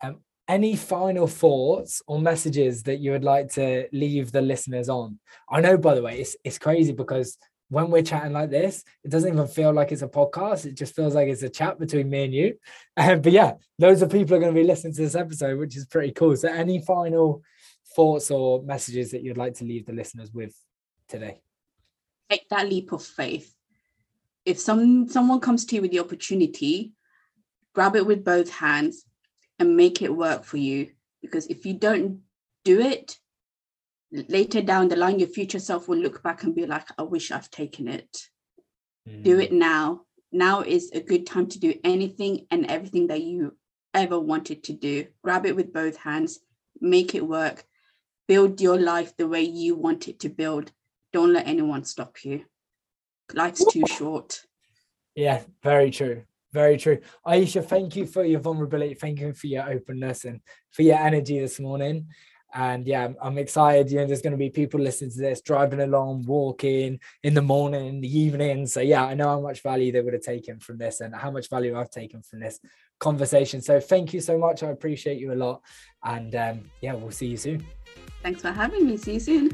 um, 0.02 0.20
any 0.50 0.74
final 0.74 1.28
thoughts 1.28 2.02
or 2.08 2.18
messages 2.18 2.82
that 2.82 2.98
you 2.98 3.12
would 3.12 3.22
like 3.22 3.52
to 3.52 3.86
leave 3.92 4.32
the 4.32 4.42
listeners 4.42 4.88
on? 4.88 5.20
I 5.48 5.60
know, 5.60 5.78
by 5.78 5.94
the 5.94 6.02
way, 6.02 6.20
it's, 6.20 6.36
it's 6.42 6.58
crazy 6.58 6.92
because 6.92 7.38
when 7.68 7.88
we're 7.88 8.02
chatting 8.02 8.32
like 8.32 8.50
this, 8.50 8.82
it 9.04 9.12
doesn't 9.12 9.32
even 9.32 9.46
feel 9.46 9.72
like 9.72 9.92
it's 9.92 10.02
a 10.02 10.08
podcast. 10.08 10.66
It 10.66 10.74
just 10.74 10.96
feels 10.96 11.14
like 11.14 11.28
it's 11.28 11.44
a 11.44 11.48
chat 11.48 11.78
between 11.78 12.10
me 12.10 12.24
and 12.24 12.34
you. 12.34 12.54
Um, 12.96 13.22
but 13.22 13.32
yeah, 13.32 13.52
loads 13.78 14.02
of 14.02 14.10
people 14.10 14.34
are 14.34 14.40
going 14.40 14.52
to 14.52 14.60
be 14.60 14.66
listening 14.66 14.92
to 14.92 15.00
this 15.00 15.14
episode, 15.14 15.58
which 15.58 15.76
is 15.76 15.86
pretty 15.86 16.12
cool. 16.12 16.36
So, 16.36 16.48
any 16.48 16.82
final 16.82 17.42
thoughts 17.94 18.30
or 18.30 18.62
messages 18.62 19.12
that 19.12 19.22
you'd 19.22 19.38
like 19.38 19.54
to 19.54 19.64
leave 19.64 19.86
the 19.86 19.92
listeners 19.92 20.30
with 20.32 20.54
today? 21.08 21.40
Take 22.28 22.46
that 22.50 22.68
leap 22.68 22.92
of 22.92 23.02
faith. 23.02 23.54
If 24.44 24.58
some 24.58 25.08
someone 25.08 25.40
comes 25.40 25.64
to 25.66 25.76
you 25.76 25.82
with 25.82 25.92
the 25.92 26.00
opportunity, 26.00 26.92
grab 27.72 27.96
it 27.96 28.04
with 28.04 28.22
both 28.22 28.50
hands 28.50 29.06
and 29.60 29.76
make 29.76 30.02
it 30.02 30.16
work 30.16 30.44
for 30.44 30.56
you. 30.56 30.90
Because 31.22 31.46
if 31.46 31.64
you 31.66 31.74
don't 31.74 32.20
do 32.64 32.80
it, 32.80 33.18
later 34.10 34.62
down 34.62 34.88
the 34.88 34.96
line, 34.96 35.18
your 35.18 35.28
future 35.28 35.60
self 35.60 35.86
will 35.86 35.98
look 35.98 36.22
back 36.22 36.42
and 36.42 36.54
be 36.54 36.66
like, 36.66 36.88
I 36.98 37.02
wish 37.02 37.30
I've 37.30 37.50
taken 37.50 37.86
it. 37.86 38.18
Mm. 39.08 39.22
Do 39.22 39.38
it 39.38 39.52
now. 39.52 40.02
Now 40.32 40.62
is 40.62 40.90
a 40.92 41.00
good 41.00 41.26
time 41.26 41.46
to 41.48 41.60
do 41.60 41.74
anything 41.84 42.46
and 42.50 42.66
everything 42.66 43.08
that 43.08 43.22
you 43.22 43.56
ever 43.92 44.18
wanted 44.18 44.64
to 44.64 44.72
do. 44.72 45.06
Grab 45.22 45.44
it 45.46 45.56
with 45.56 45.72
both 45.72 45.96
hands, 45.96 46.40
make 46.80 47.14
it 47.14 47.26
work, 47.26 47.64
build 48.26 48.60
your 48.60 48.80
life 48.80 49.16
the 49.16 49.28
way 49.28 49.42
you 49.42 49.74
want 49.74 50.08
it 50.08 50.20
to 50.20 50.28
build. 50.28 50.72
Don't 51.12 51.32
let 51.32 51.48
anyone 51.48 51.84
stop 51.84 52.24
you. 52.24 52.44
Life's 53.34 53.64
too 53.72 53.84
short. 53.86 54.44
Yeah, 55.14 55.42
very 55.62 55.90
true. 55.90 56.22
Very 56.52 56.76
true. 56.76 56.98
Ayesha, 57.24 57.62
thank 57.62 57.96
you 57.96 58.06
for 58.06 58.24
your 58.24 58.40
vulnerability. 58.40 58.94
Thank 58.94 59.20
you 59.20 59.32
for 59.32 59.46
your 59.46 59.68
openness 59.68 60.24
and 60.24 60.40
for 60.70 60.82
your 60.82 60.96
energy 60.96 61.38
this 61.38 61.60
morning. 61.60 62.08
And 62.52 62.86
yeah, 62.86 63.08
I'm, 63.22 63.38
excited. 63.38 63.90
You 63.90 63.98
know, 63.98 64.06
there's 64.06 64.22
going 64.22 64.32
to 64.32 64.36
be 64.36 64.50
people 64.50 64.80
listening 64.80 65.12
to 65.12 65.18
this, 65.18 65.40
driving 65.40 65.80
along, 65.80 66.24
walking 66.26 66.98
in 67.22 67.34
the 67.34 67.42
morning, 67.42 67.86
in 67.86 68.00
the 68.00 68.18
evening. 68.18 68.66
So 68.66 68.80
yeah, 68.80 69.04
I 69.04 69.14
know 69.14 69.28
how 69.28 69.40
much 69.40 69.62
value 69.62 69.92
they 69.92 70.00
would 70.00 70.14
have 70.14 70.22
taken 70.22 70.58
from 70.58 70.78
this 70.78 71.00
and 71.00 71.14
how 71.14 71.30
much 71.30 71.48
value 71.48 71.78
I've 71.78 71.90
taken 71.90 72.22
from 72.22 72.40
this 72.40 72.58
conversation. 72.98 73.62
So 73.62 73.78
thank 73.78 74.12
you 74.12 74.20
so 74.20 74.36
much. 74.36 74.64
I 74.64 74.70
appreciate 74.70 75.20
you 75.20 75.32
a 75.32 75.34
lot. 75.34 75.62
And 76.02 76.34
um, 76.34 76.70
yeah, 76.80 76.94
we'll 76.94 77.12
see 77.12 77.28
you 77.28 77.36
soon. 77.36 77.64
Thanks 78.22 78.42
for 78.42 78.50
having 78.50 78.86
me. 78.86 78.96
See 78.96 79.14
you 79.14 79.20
soon. 79.20 79.50